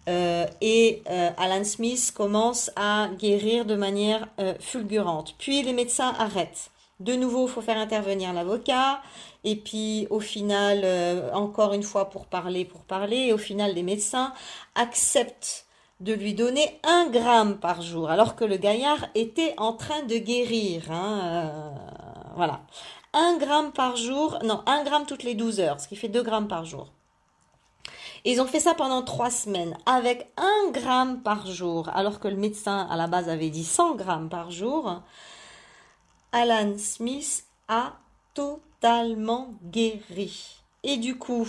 et 0.09 1.03
Alan 1.37 1.65
Smith 1.65 2.13
commence 2.17 2.73
à 2.75 3.11
guérir 3.17 3.65
de 3.65 3.77
manière 3.77 4.27
fulgurante. 4.59 5.37
Puis 5.39 5.63
les 5.63 5.73
médecins 5.73 6.15
arrêtent 6.19 6.73
De 7.01 7.15
nouveau, 7.15 7.47
il 7.47 7.51
faut 7.51 7.61
faire 7.61 7.79
intervenir 7.79 8.33
l'avocat. 8.33 9.01
Et 9.45 9.55
puis, 9.55 10.09
au 10.11 10.19
final, 10.19 10.81
euh, 10.83 11.31
encore 11.33 11.73
une 11.73 11.85
fois, 11.85 12.11
pour 12.11 12.27
parler, 12.27 12.65
pour 12.65 12.81
parler. 12.83 13.17
Et 13.17 13.33
au 13.33 13.39
final, 13.39 13.75
les 13.75 13.85
médecins 13.85 14.33
acceptent 14.75 15.67
de 16.01 16.13
lui 16.13 16.35
donner 16.35 16.81
un 16.85 17.09
gramme 17.09 17.59
par 17.59 17.83
jour, 17.83 18.09
alors 18.11 18.37
que 18.37 18.45
le 18.45 18.57
gaillard 18.57 19.07
était 19.15 19.55
en 19.57 19.73
train 19.73 20.03
de 20.03 20.17
guérir. 20.17 20.91
Hein, 20.91 21.21
euh, 21.23 21.71
voilà. 22.37 22.61
Un 23.13 23.37
gramme 23.39 23.73
par 23.73 23.97
jour, 23.97 24.39
non, 24.45 24.63
un 24.67 24.85
gramme 24.85 25.07
toutes 25.07 25.25
les 25.25 25.35
12 25.35 25.61
heures, 25.61 25.81
ce 25.81 25.89
qui 25.89 25.97
fait 25.97 26.09
deux 26.09 26.23
grammes 26.23 26.47
par 26.47 26.65
jour. 26.65 26.93
ils 28.25 28.41
ont 28.41 28.47
fait 28.47 28.61
ça 28.61 28.75
pendant 28.75 29.03
trois 29.03 29.31
semaines, 29.31 29.77
avec 29.87 30.31
un 30.37 30.71
gramme 30.71 31.21
par 31.23 31.47
jour, 31.47 31.89
alors 31.95 32.21
que 32.21 32.29
le 32.29 32.37
médecin 32.37 32.87
à 32.91 32.97
la 32.97 33.07
base 33.07 33.29
avait 33.29 33.51
dit 33.51 33.65
100 33.65 33.95
grammes 33.97 34.29
par 34.29 34.51
jour. 34.51 35.03
Alan 36.33 36.77
Smith 36.77 37.45
a 37.69 37.95
totalement 38.35 39.55
guéri. 39.71 40.63
Et 40.85 40.97
du 40.97 41.17
coup, 41.17 41.49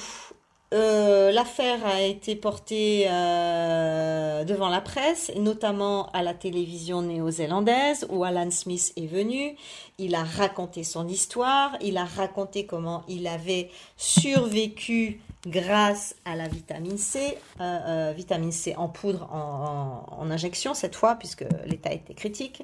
euh, 0.74 1.32
l'affaire 1.32 1.86
a 1.86 2.02
été 2.02 2.36
portée 2.36 3.08
euh, 3.10 4.44
devant 4.44 4.70
la 4.70 4.82
presse, 4.82 5.32
notamment 5.36 6.10
à 6.12 6.22
la 6.22 6.34
télévision 6.34 7.02
néo-zélandaise, 7.02 8.06
où 8.10 8.24
Alan 8.24 8.52
Smith 8.52 8.94
est 8.96 9.08
venu. 9.08 9.56
Il 9.98 10.16
a 10.16 10.24
raconté 10.24 10.84
son 10.84 11.08
histoire, 11.08 11.76
il 11.82 11.98
a 11.98 12.06
raconté 12.06 12.66
comment 12.66 13.04
il 13.08 13.28
avait 13.28 13.70
survécu 13.98 15.22
grâce 15.46 16.16
à 16.26 16.36
la 16.36 16.48
vitamine 16.48 16.98
C, 16.98 17.38
euh, 17.60 18.14
vitamine 18.16 18.52
C 18.52 18.76
en 18.78 18.90
poudre, 18.90 19.28
en 19.32 20.30
injection 20.30 20.74
cette 20.74 20.96
fois, 20.96 21.16
puisque 21.16 21.46
l'état 21.66 21.94
était 21.94 22.14
critique. 22.14 22.64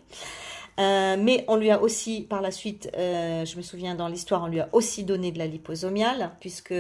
Euh, 0.78 1.16
mais 1.18 1.46
on 1.48 1.56
lui 1.56 1.72
a 1.72 1.82
aussi, 1.82 2.22
par 2.22 2.42
la 2.42 2.52
suite, 2.52 2.90
euh, 2.98 3.46
je 3.46 3.56
me 3.56 3.62
souviens 3.62 3.96
dans 3.96 4.10
l'histoire, 4.10 4.44
on 4.44 4.48
lui 4.48 4.60
a 4.60 4.68
aussi 4.74 5.04
donné 5.06 5.32
de 5.32 5.40
la 5.40 5.48
liposomiale, 5.48 6.32
puisque 6.42 6.74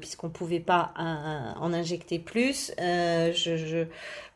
puisqu'on 0.00 0.30
pouvait 0.30 0.60
pas 0.60 0.92
en 0.96 1.72
injecter 1.72 2.18
plus. 2.18 2.72
Euh, 2.80 3.32
je, 3.32 3.56
je, 3.56 3.84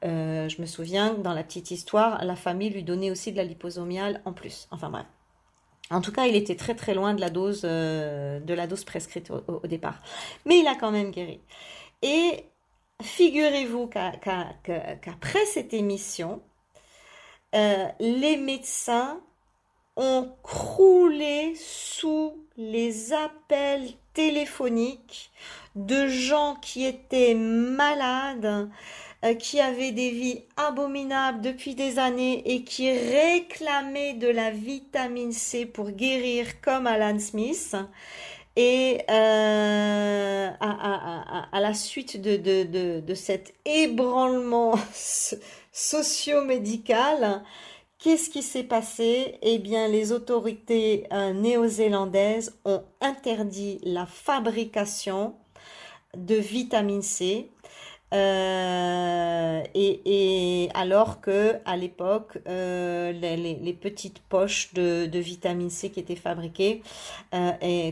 je 0.03 0.61
me 0.61 0.67
souviens 0.67 1.15
dans 1.15 1.33
la 1.33 1.45
petite 1.45 1.71
histoire, 1.71 2.25
la 2.25 2.37
famille 2.37 2.71
lui 2.71 2.83
donnait 2.83 3.11
aussi 3.11 3.31
de 3.33 3.37
la 3.37 3.45
liposomiale 3.45 4.21
en 4.25 4.33
plus. 4.33 4.69
Enfin 4.71 4.91
bref. 4.91 5.07
En 5.91 6.03
tout 6.03 6.13
cas, 6.13 6.27
il 6.27 6.37
était 6.37 6.57
très 6.57 6.75
très 6.75 6.93
loin 6.93 7.15
de 7.15 7.21
la 7.21 7.31
dose, 7.31 7.63
de 7.63 8.55
la 8.55 8.67
dose 8.67 8.85
prescrite 8.85 9.31
au, 9.31 9.67
départ. 9.67 10.03
Mais 10.45 10.59
il 10.59 10.67
a 10.67 10.75
quand 10.75 10.91
même 10.91 11.11
guéri. 11.11 11.41
Et 12.03 12.45
figurez-vous 13.01 13.87
qu'après 13.87 15.47
cette 15.47 15.73
émission, 15.73 16.43
euh, 17.55 17.87
les 17.99 18.37
médecins 18.37 19.21
ont 19.97 20.31
croulé 20.43 21.55
sous 21.57 22.35
les 22.57 23.13
appels 23.13 23.89
téléphoniques 24.15 25.31
de 25.75 26.09
gens 26.09 26.57
qui 26.61 26.85
étaient 26.85 27.35
malades, 27.35 28.69
euh, 29.25 29.35
qui 29.35 29.61
avaient 29.61 29.93
des 29.93 30.11
vies 30.11 30.43
abominables 30.57 31.41
depuis 31.41 31.75
des 31.75 31.99
années 31.99 32.43
et 32.53 32.65
qui 32.65 32.91
réclamaient 32.91 34.15
de 34.15 34.29
la 34.29 34.51
vitamine 34.51 35.33
C 35.33 35.67
pour 35.67 35.91
guérir 35.91 36.61
comme 36.61 36.87
Alan 36.87 37.19
Smith. 37.19 37.77
Et 38.57 39.03
euh, 39.09 40.51
à, 40.61 41.61
la 41.61 41.75
suite 41.75 42.21
de, 42.21 42.37
de, 42.37 43.01
de 43.01 43.15
cet 43.15 43.55
ébranlement 43.65 44.75
socio-médicale. 45.73 47.43
Qu'est-ce 47.99 48.31
qui 48.31 48.43
s'est 48.43 48.63
passé? 48.63 49.39
Eh 49.43 49.59
bien, 49.59 49.89
les 49.89 50.13
autorités 50.13 51.07
euh, 51.13 51.33
néo-zélandaises 51.33 52.57
ont 52.65 52.85
interdit 53.01 53.81
la 53.83 54.07
fabrication 54.07 55.35
de 56.17 56.37
vitamine 56.37 57.03
C. 57.03 57.51
Euh, 58.15 59.63
et, 59.75 60.69
alors 60.75 61.21
que 61.21 61.57
à 61.65 61.77
l'époque, 61.77 62.39
euh, 62.47 63.13
les, 63.13 63.73
petites 63.75 64.21
poches 64.21 64.73
de, 64.75 65.07
de, 65.07 65.19
vitamine 65.19 65.69
C 65.69 65.91
qui 65.91 66.01
étaient 66.01 66.17
fabriquées 66.17 66.83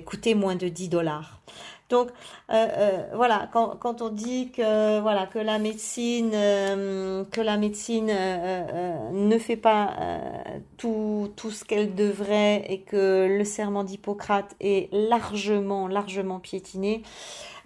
coûtaient 0.06 0.34
moins 0.34 0.54
de 0.54 0.68
10 0.68 0.88
dollars. 0.88 1.42
Donc 1.88 2.08
euh, 2.50 2.66
euh, 2.78 3.06
voilà, 3.14 3.48
quand, 3.52 3.76
quand, 3.78 4.02
on 4.02 4.08
dit 4.08 4.50
que 4.50 5.00
voilà 5.00 5.26
que 5.26 5.38
la 5.38 5.58
médecine 5.58 6.32
euh, 6.34 7.24
que 7.30 7.40
la 7.40 7.56
médecine 7.56 8.06
ne 8.06 9.38
fait 9.38 9.56
pas 9.56 9.94
tout, 10.76 11.32
tout 11.36 11.50
ce 11.50 11.64
qu'elle 11.64 11.94
devrait 11.94 12.64
et 12.68 12.80
que 12.80 13.26
le 13.28 13.44
serment 13.44 13.84
d'Hippocrate 13.84 14.56
est 14.60 14.92
largement 14.92 15.86
largement 15.86 16.40
piétiné, 16.40 17.02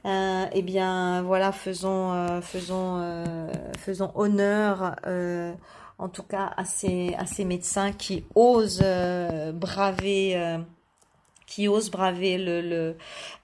eh 0.04 0.62
bien 0.62 1.22
voilà, 1.22 1.52
faisons 1.52 2.40
faisons 2.42 3.24
faisons 3.78 4.12
honneur 4.14 4.96
en 5.98 6.08
tout 6.08 6.24
cas 6.24 6.50
à 6.56 6.64
ces 6.66 7.14
à 7.18 7.24
ces 7.24 7.46
médecins 7.46 7.92
qui 7.92 8.24
osent 8.34 8.84
braver 9.54 10.58
qui 11.50 11.66
osent 11.66 11.90
braver 11.90 12.38
le, 12.38 12.96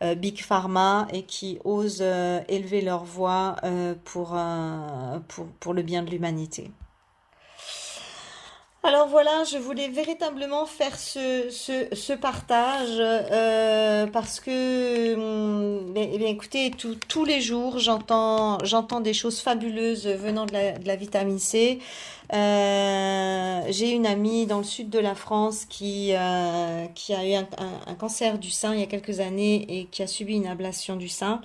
euh, 0.03 0.15
Big 0.15 0.41
Pharma 0.41 1.09
et 1.13 1.25
qui 1.25 1.59
osent 1.65 1.99
euh, 2.01 2.41
élever 2.49 2.81
leur 2.81 3.05
voix 3.05 3.57
euh, 3.65 3.95
pour, 4.05 4.39
pour, 5.29 5.47
pour 5.61 5.75
le 5.75 5.83
bien 5.83 6.03
de 6.03 6.11
l'humanité. 6.11 6.71
Alors 8.87 9.09
voilà, 9.09 9.43
je 9.43 9.59
voulais 9.59 9.89
véritablement 9.89 10.65
faire 10.65 10.97
ce, 10.97 12.15
partage 12.15 13.03
parce 14.13 14.39
que, 14.39 15.15
hum, 15.17 15.93
eh 15.97 16.31
écoutez, 16.31 16.71
tous 17.09 17.25
les 17.25 17.41
jours, 17.41 17.81
j'entends, 17.81 18.59
des 19.01 19.13
choses 19.13 19.41
fabuleuses 19.41 20.07
venant 20.07 20.47
de 20.47 20.53
la, 20.87 20.95
vitamine 20.95 21.41
C. 21.41 21.81
Euh, 22.33 23.61
j'ai 23.71 23.91
une 23.91 24.07
amie 24.07 24.47
dans 24.47 24.59
le 24.59 24.65
sud 24.65 24.89
de 24.89 25.01
la 25.01 25.17
France 25.17 25.65
qui, 25.65 26.13
euh, 26.13 26.87
a 26.87 27.27
eu 27.27 27.35
un, 27.35 27.95
cancer 27.99 28.39
du 28.39 28.51
sein 28.53 28.73
il 28.73 28.81
y 28.81 28.85
a 28.85 28.87
quelques 28.87 29.19
années 29.19 29.67
et 29.69 29.87
qui 29.87 30.05
a 30.05 30.07
subi 30.07 30.35
une 30.35 30.47
ablation 30.47 30.95
du 30.95 31.09
sein. 31.09 31.41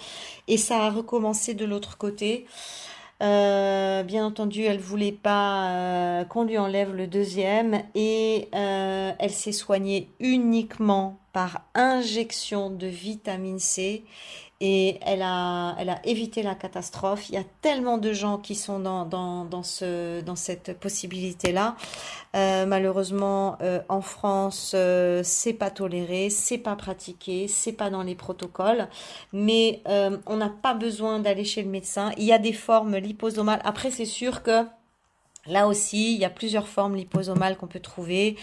Et 0.47 0.57
ça 0.57 0.83
a 0.83 0.91
recommencé 0.91 1.55
de 1.55 1.65
l'autre 1.65 1.97
côté. 1.97 2.45
Euh, 3.21 4.01
bien 4.01 4.25
entendu, 4.25 4.63
elle 4.63 4.79
voulait 4.79 5.11
pas 5.11 5.69
euh, 5.69 6.23
qu'on 6.23 6.43
lui 6.43 6.57
enlève 6.57 6.93
le 6.93 7.05
deuxième 7.05 7.83
et 7.93 8.49
euh, 8.55 9.11
elle 9.19 9.31
s'est 9.31 9.51
soignée 9.51 10.09
uniquement 10.19 11.19
par 11.31 11.61
injection 11.75 12.71
de 12.71 12.87
vitamine 12.87 13.59
C 13.59 14.03
et 14.61 14.99
elle 15.01 15.23
a, 15.23 15.75
elle 15.79 15.89
a 15.89 15.99
évité 16.05 16.43
la 16.43 16.53
catastrophe. 16.53 17.27
Il 17.29 17.35
y 17.35 17.37
a 17.39 17.43
tellement 17.61 17.97
de 17.97 18.13
gens 18.13 18.37
qui 18.37 18.53
sont 18.53 18.79
dans, 18.79 19.05
dans, 19.05 19.43
dans, 19.43 19.63
ce, 19.63 20.21
dans 20.21 20.35
cette 20.35 20.79
possibilité-là. 20.79 21.75
Euh, 22.35 22.67
malheureusement, 22.67 23.57
euh, 23.61 23.81
en 23.89 24.01
France, 24.01 24.73
euh, 24.75 25.21
c'est 25.23 25.53
pas 25.53 25.71
toléré, 25.71 26.29
c'est 26.29 26.59
pas 26.59 26.75
pratiqué, 26.75 27.47
c'est 27.47 27.73
pas 27.73 27.89
dans 27.89 28.03
les 28.03 28.15
protocoles. 28.15 28.87
Mais 29.33 29.81
euh, 29.87 30.17
on 30.27 30.37
n'a 30.37 30.49
pas 30.49 30.75
besoin 30.75 31.19
d'aller 31.19 31.43
chez 31.43 31.63
le 31.63 31.69
médecin. 31.69 32.11
Il 32.17 32.23
y 32.23 32.31
a 32.31 32.37
des 32.37 32.53
formes 32.53 32.97
liposomales. 32.97 33.61
Après, 33.65 33.89
c'est 33.89 34.05
sûr 34.05 34.43
que 34.43 34.63
là 35.47 35.67
aussi, 35.67 36.13
il 36.13 36.19
y 36.19 36.25
a 36.25 36.29
plusieurs 36.29 36.67
formes 36.67 36.95
liposomales 36.95 37.57
qu'on 37.57 37.67
peut 37.67 37.79
trouver. 37.79 38.37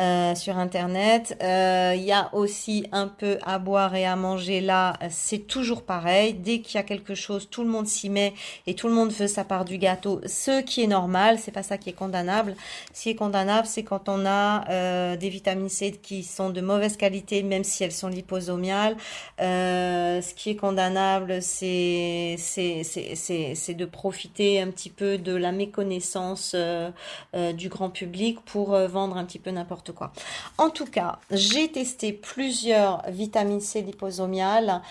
Euh, 0.00 0.34
sur 0.34 0.58
Internet. 0.58 1.38
Euh, 1.40 1.92
il 1.94 2.02
y 2.02 2.10
a 2.10 2.28
aussi 2.34 2.84
un 2.90 3.06
peu 3.06 3.38
à 3.44 3.60
boire 3.60 3.94
et 3.94 4.04
à 4.04 4.16
manger 4.16 4.60
là. 4.60 4.94
C'est 5.08 5.46
toujours 5.46 5.82
pareil. 5.82 6.34
Dès 6.34 6.58
qu'il 6.58 6.74
y 6.74 6.78
a 6.78 6.82
quelque 6.82 7.14
chose, 7.14 7.46
tout 7.48 7.62
le 7.62 7.70
monde 7.70 7.86
s'y 7.86 8.10
met 8.10 8.34
et 8.66 8.74
tout 8.74 8.88
le 8.88 8.94
monde 8.94 9.12
veut 9.12 9.28
sa 9.28 9.44
part 9.44 9.64
du 9.64 9.78
gâteau. 9.78 10.20
Ce 10.26 10.62
qui 10.62 10.82
est 10.82 10.88
normal, 10.88 11.38
c'est 11.38 11.52
pas 11.52 11.62
ça 11.62 11.78
qui 11.78 11.90
est 11.90 11.92
condamnable. 11.92 12.56
Ce 12.92 13.02
qui 13.02 13.10
est 13.10 13.14
condamnable, 13.14 13.68
c'est 13.68 13.84
quand 13.84 14.08
on 14.08 14.26
a 14.26 14.68
euh, 14.68 15.16
des 15.16 15.28
vitamines 15.28 15.68
C 15.68 15.92
qui 15.92 16.24
sont 16.24 16.50
de 16.50 16.60
mauvaise 16.60 16.96
qualité, 16.96 17.44
même 17.44 17.62
si 17.62 17.84
elles 17.84 17.92
sont 17.92 18.08
liposomiales. 18.08 18.96
ce 19.38 20.34
qui 20.34 20.50
est 20.50 20.56
condamnable, 20.56 21.40
c'est 21.40 22.34
c'est 22.36 23.74
de 23.74 23.84
profiter 23.84 24.60
un 24.60 24.70
petit 24.72 24.90
peu 24.90 25.18
de 25.18 25.36
la 25.36 25.52
méconnaissance 25.52 26.33
du 26.34 27.68
grand 27.68 27.90
public 27.90 28.40
pour 28.44 28.76
vendre 28.76 29.16
un 29.16 29.24
petit 29.24 29.38
peu 29.38 29.50
n'importe 29.50 29.92
quoi. 29.92 30.12
En 30.58 30.70
tout 30.70 30.86
cas, 30.86 31.18
j'ai 31.30 31.70
testé 31.70 32.12
plusieurs 32.12 33.02
vitamines 33.08 33.60
C 33.60 33.82
liposomiales. 33.82 34.82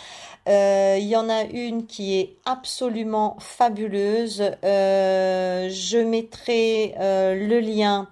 Euh, 0.50 0.98
il 1.00 1.08
y 1.08 1.16
en 1.16 1.30
a 1.30 1.44
une 1.44 1.86
qui 1.86 2.20
est 2.20 2.36
absolument 2.46 3.38
fabuleuse. 3.39 4.44
Euh, 4.64 5.70
je 5.70 5.98
mettrai 5.98 6.96
euh, 7.00 7.36
le 7.36 7.60
lien 7.60 8.08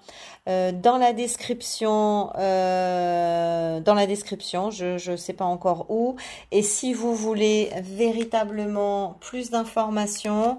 euh, 0.52 0.72
dans 0.72 0.98
la 0.98 1.14
description, 1.14 2.32
euh, 2.38 3.80
dans 3.80 3.94
la 3.94 4.06
description, 4.06 4.70
je 4.70 5.12
ne 5.12 5.16
sais 5.16 5.34
pas 5.34 5.46
encore 5.46 5.86
où. 5.90 6.16
Et 6.52 6.62
si 6.62 6.94
vous 6.94 7.16
voulez 7.16 7.72
véritablement 7.82 9.18
plus 9.22 9.50
d'informations, 9.52 10.58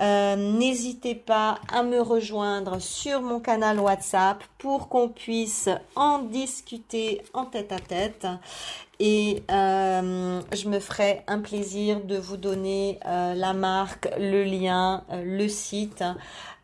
euh, 0.00 0.36
n'hésitez 0.36 1.14
pas 1.14 1.58
à 1.72 1.82
me 1.82 2.00
rejoindre 2.00 2.80
sur 2.80 3.20
mon 3.20 3.40
canal 3.40 3.78
WhatsApp 3.78 4.42
pour 4.58 4.88
qu'on 4.88 5.08
puisse 5.08 5.68
en 5.94 6.20
discuter 6.20 7.20
en 7.34 7.44
tête 7.44 7.72
à 7.72 7.78
tête 7.78 8.26
et 9.00 9.42
euh, 9.50 10.40
je 10.52 10.68
me 10.68 10.78
ferai 10.78 11.22
un 11.26 11.40
plaisir 11.40 12.00
de 12.04 12.16
vous 12.16 12.36
donner 12.36 13.00
euh, 13.06 13.34
la 13.34 13.52
marque, 13.52 14.08
le 14.18 14.44
lien, 14.44 15.04
euh, 15.10 15.22
le 15.24 15.48
site. 15.48 16.04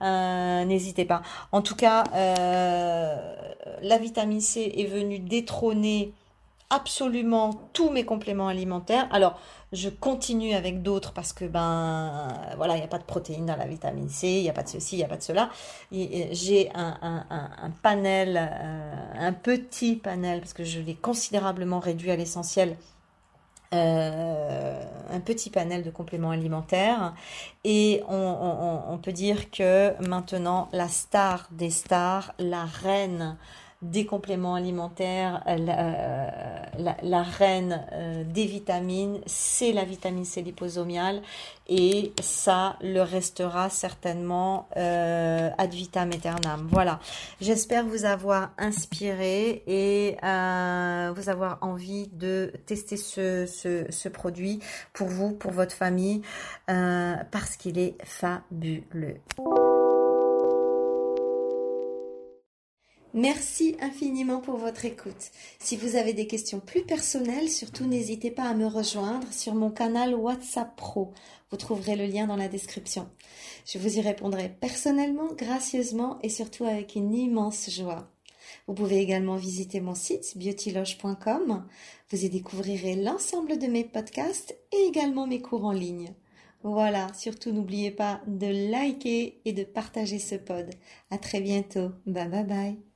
N'hésitez 0.00 1.04
pas. 1.04 1.22
En 1.52 1.60
tout 1.60 1.76
cas, 1.76 2.04
la 2.14 3.98
vitamine 3.98 4.40
C 4.40 4.72
est 4.76 4.86
venue 4.86 5.18
détrôner 5.18 6.14
absolument 6.70 7.50
tous 7.74 7.90
mes 7.90 8.04
compléments 8.04 8.48
alimentaires. 8.48 9.08
Alors, 9.12 9.38
je 9.72 9.88
continue 9.88 10.54
avec 10.54 10.82
d'autres 10.82 11.12
parce 11.12 11.32
que 11.32 11.44
ben 11.44 12.28
voilà, 12.56 12.74
il 12.74 12.78
n'y 12.78 12.84
a 12.84 12.88
pas 12.88 12.98
de 12.98 13.04
protéines 13.04 13.46
dans 13.46 13.56
la 13.56 13.66
vitamine 13.66 14.08
C, 14.08 14.28
il 14.28 14.42
n'y 14.42 14.50
a 14.50 14.52
pas 14.52 14.62
de 14.62 14.68
ceci, 14.68 14.96
il 14.96 14.98
n'y 14.98 15.04
a 15.04 15.08
pas 15.08 15.16
de 15.16 15.22
cela. 15.22 15.50
J'ai 15.92 16.70
un, 16.74 17.70
panel, 17.82 18.36
un 19.20 19.32
petit 19.32 19.96
panel, 19.96 20.40
parce 20.40 20.52
que 20.54 20.64
je 20.64 20.80
l'ai 20.80 20.94
considérablement 20.94 21.78
réduit 21.78 22.10
à 22.10 22.16
l'essentiel. 22.16 22.76
Euh, 23.72 24.82
un 25.12 25.20
petit 25.20 25.48
panel 25.48 25.84
de 25.84 25.90
compléments 25.90 26.32
alimentaires 26.32 27.14
et 27.62 28.02
on, 28.08 28.84
on, 28.88 28.98
peut 28.98 29.12
dire 29.12 29.52
que 29.52 29.94
maintenant 30.08 30.68
la 30.72 30.88
star 30.88 31.48
des 31.52 31.70
stars, 31.70 32.34
la 32.40 32.64
reine 32.64 33.36
des 33.82 34.04
compléments 34.04 34.54
alimentaires, 34.54 35.42
euh, 35.46 35.56
euh, 35.58 36.92
la, 37.02 37.22
reine 37.22 37.86
euh, 37.92 38.24
des 38.24 38.44
vitamines, 38.44 39.20
c'est 39.24 39.72
la 39.72 39.84
vitamine 39.84 40.26
C 40.26 40.42
liposomiale 40.42 41.22
et 41.66 42.12
ça 42.20 42.76
le 42.82 43.00
restera 43.00 43.70
certainement 43.70 44.68
ad 44.74 45.72
vitam 45.72 46.10
aeternam. 46.10 46.68
Voilà, 46.70 46.98
j'espère 47.40 47.86
vous 47.86 48.04
avoir 48.04 48.50
inspiré 48.58 49.62
et 49.68 50.16
vous 50.20 51.28
avoir 51.28 51.58
envie 51.60 52.08
de 52.08 52.52
tester 52.66 52.96
ce, 52.96 54.08
produit 54.08 54.58
pour 54.92 55.06
vous, 55.06 55.30
pour 55.30 55.52
votre 55.52 55.74
famille, 55.74 56.22
parce 56.66 57.56
qu'il 57.56 57.78
est 57.78 57.94
fabuleux. 58.04 59.20
Merci 63.12 63.76
infiniment 63.80 64.40
pour 64.40 64.56
votre 64.56 64.84
écoute. 64.84 65.32
Si 65.58 65.76
vous 65.76 65.96
avez 65.96 66.12
des 66.12 66.28
questions 66.28 66.60
plus 66.60 66.82
personnelles, 66.82 67.48
surtout 67.48 67.86
n'hésitez 67.86 68.30
pas 68.30 68.44
à 68.44 68.54
me 68.54 68.66
rejoindre 68.66 69.26
sur 69.32 69.56
mon 69.56 69.70
canal 69.70 70.14
WhatsApp 70.14 70.76
Pro. 70.76 71.12
Vous 71.50 71.56
trouverez 71.56 71.96
le 71.96 72.06
lien 72.06 72.28
dans 72.28 72.36
la 72.36 72.46
description. 72.46 73.08
Je 73.66 73.78
vous 73.78 73.98
y 73.98 74.00
répondrai 74.00 74.48
personnellement, 74.60 75.26
gracieusement 75.36 76.20
et 76.22 76.28
surtout 76.28 76.64
avec 76.64 76.94
une 76.94 77.12
immense 77.12 77.68
joie. 77.68 78.08
Vous 78.68 78.74
pouvez 78.74 78.98
également 78.98 79.36
visiter 79.36 79.80
mon 79.80 79.96
site 79.96 80.38
beautyloge.com. 80.38 81.66
Vous 82.10 82.24
y 82.24 82.30
découvrirez 82.30 82.94
l'ensemble 82.94 83.58
de 83.58 83.66
mes 83.66 83.84
podcasts 83.84 84.56
et 84.72 84.86
également 84.86 85.26
mes 85.26 85.40
cours 85.40 85.64
en 85.64 85.72
ligne. 85.72 86.14
Voilà, 86.62 87.12
surtout 87.14 87.50
n'oubliez 87.50 87.90
pas 87.90 88.20
de 88.28 88.70
liker 88.70 89.40
et 89.44 89.52
de 89.52 89.64
partager 89.64 90.20
ce 90.20 90.36
pod. 90.36 90.70
À 91.10 91.18
très 91.18 91.40
bientôt. 91.40 91.90
Bye 92.06 92.28
bye 92.28 92.44
bye. 92.44 92.89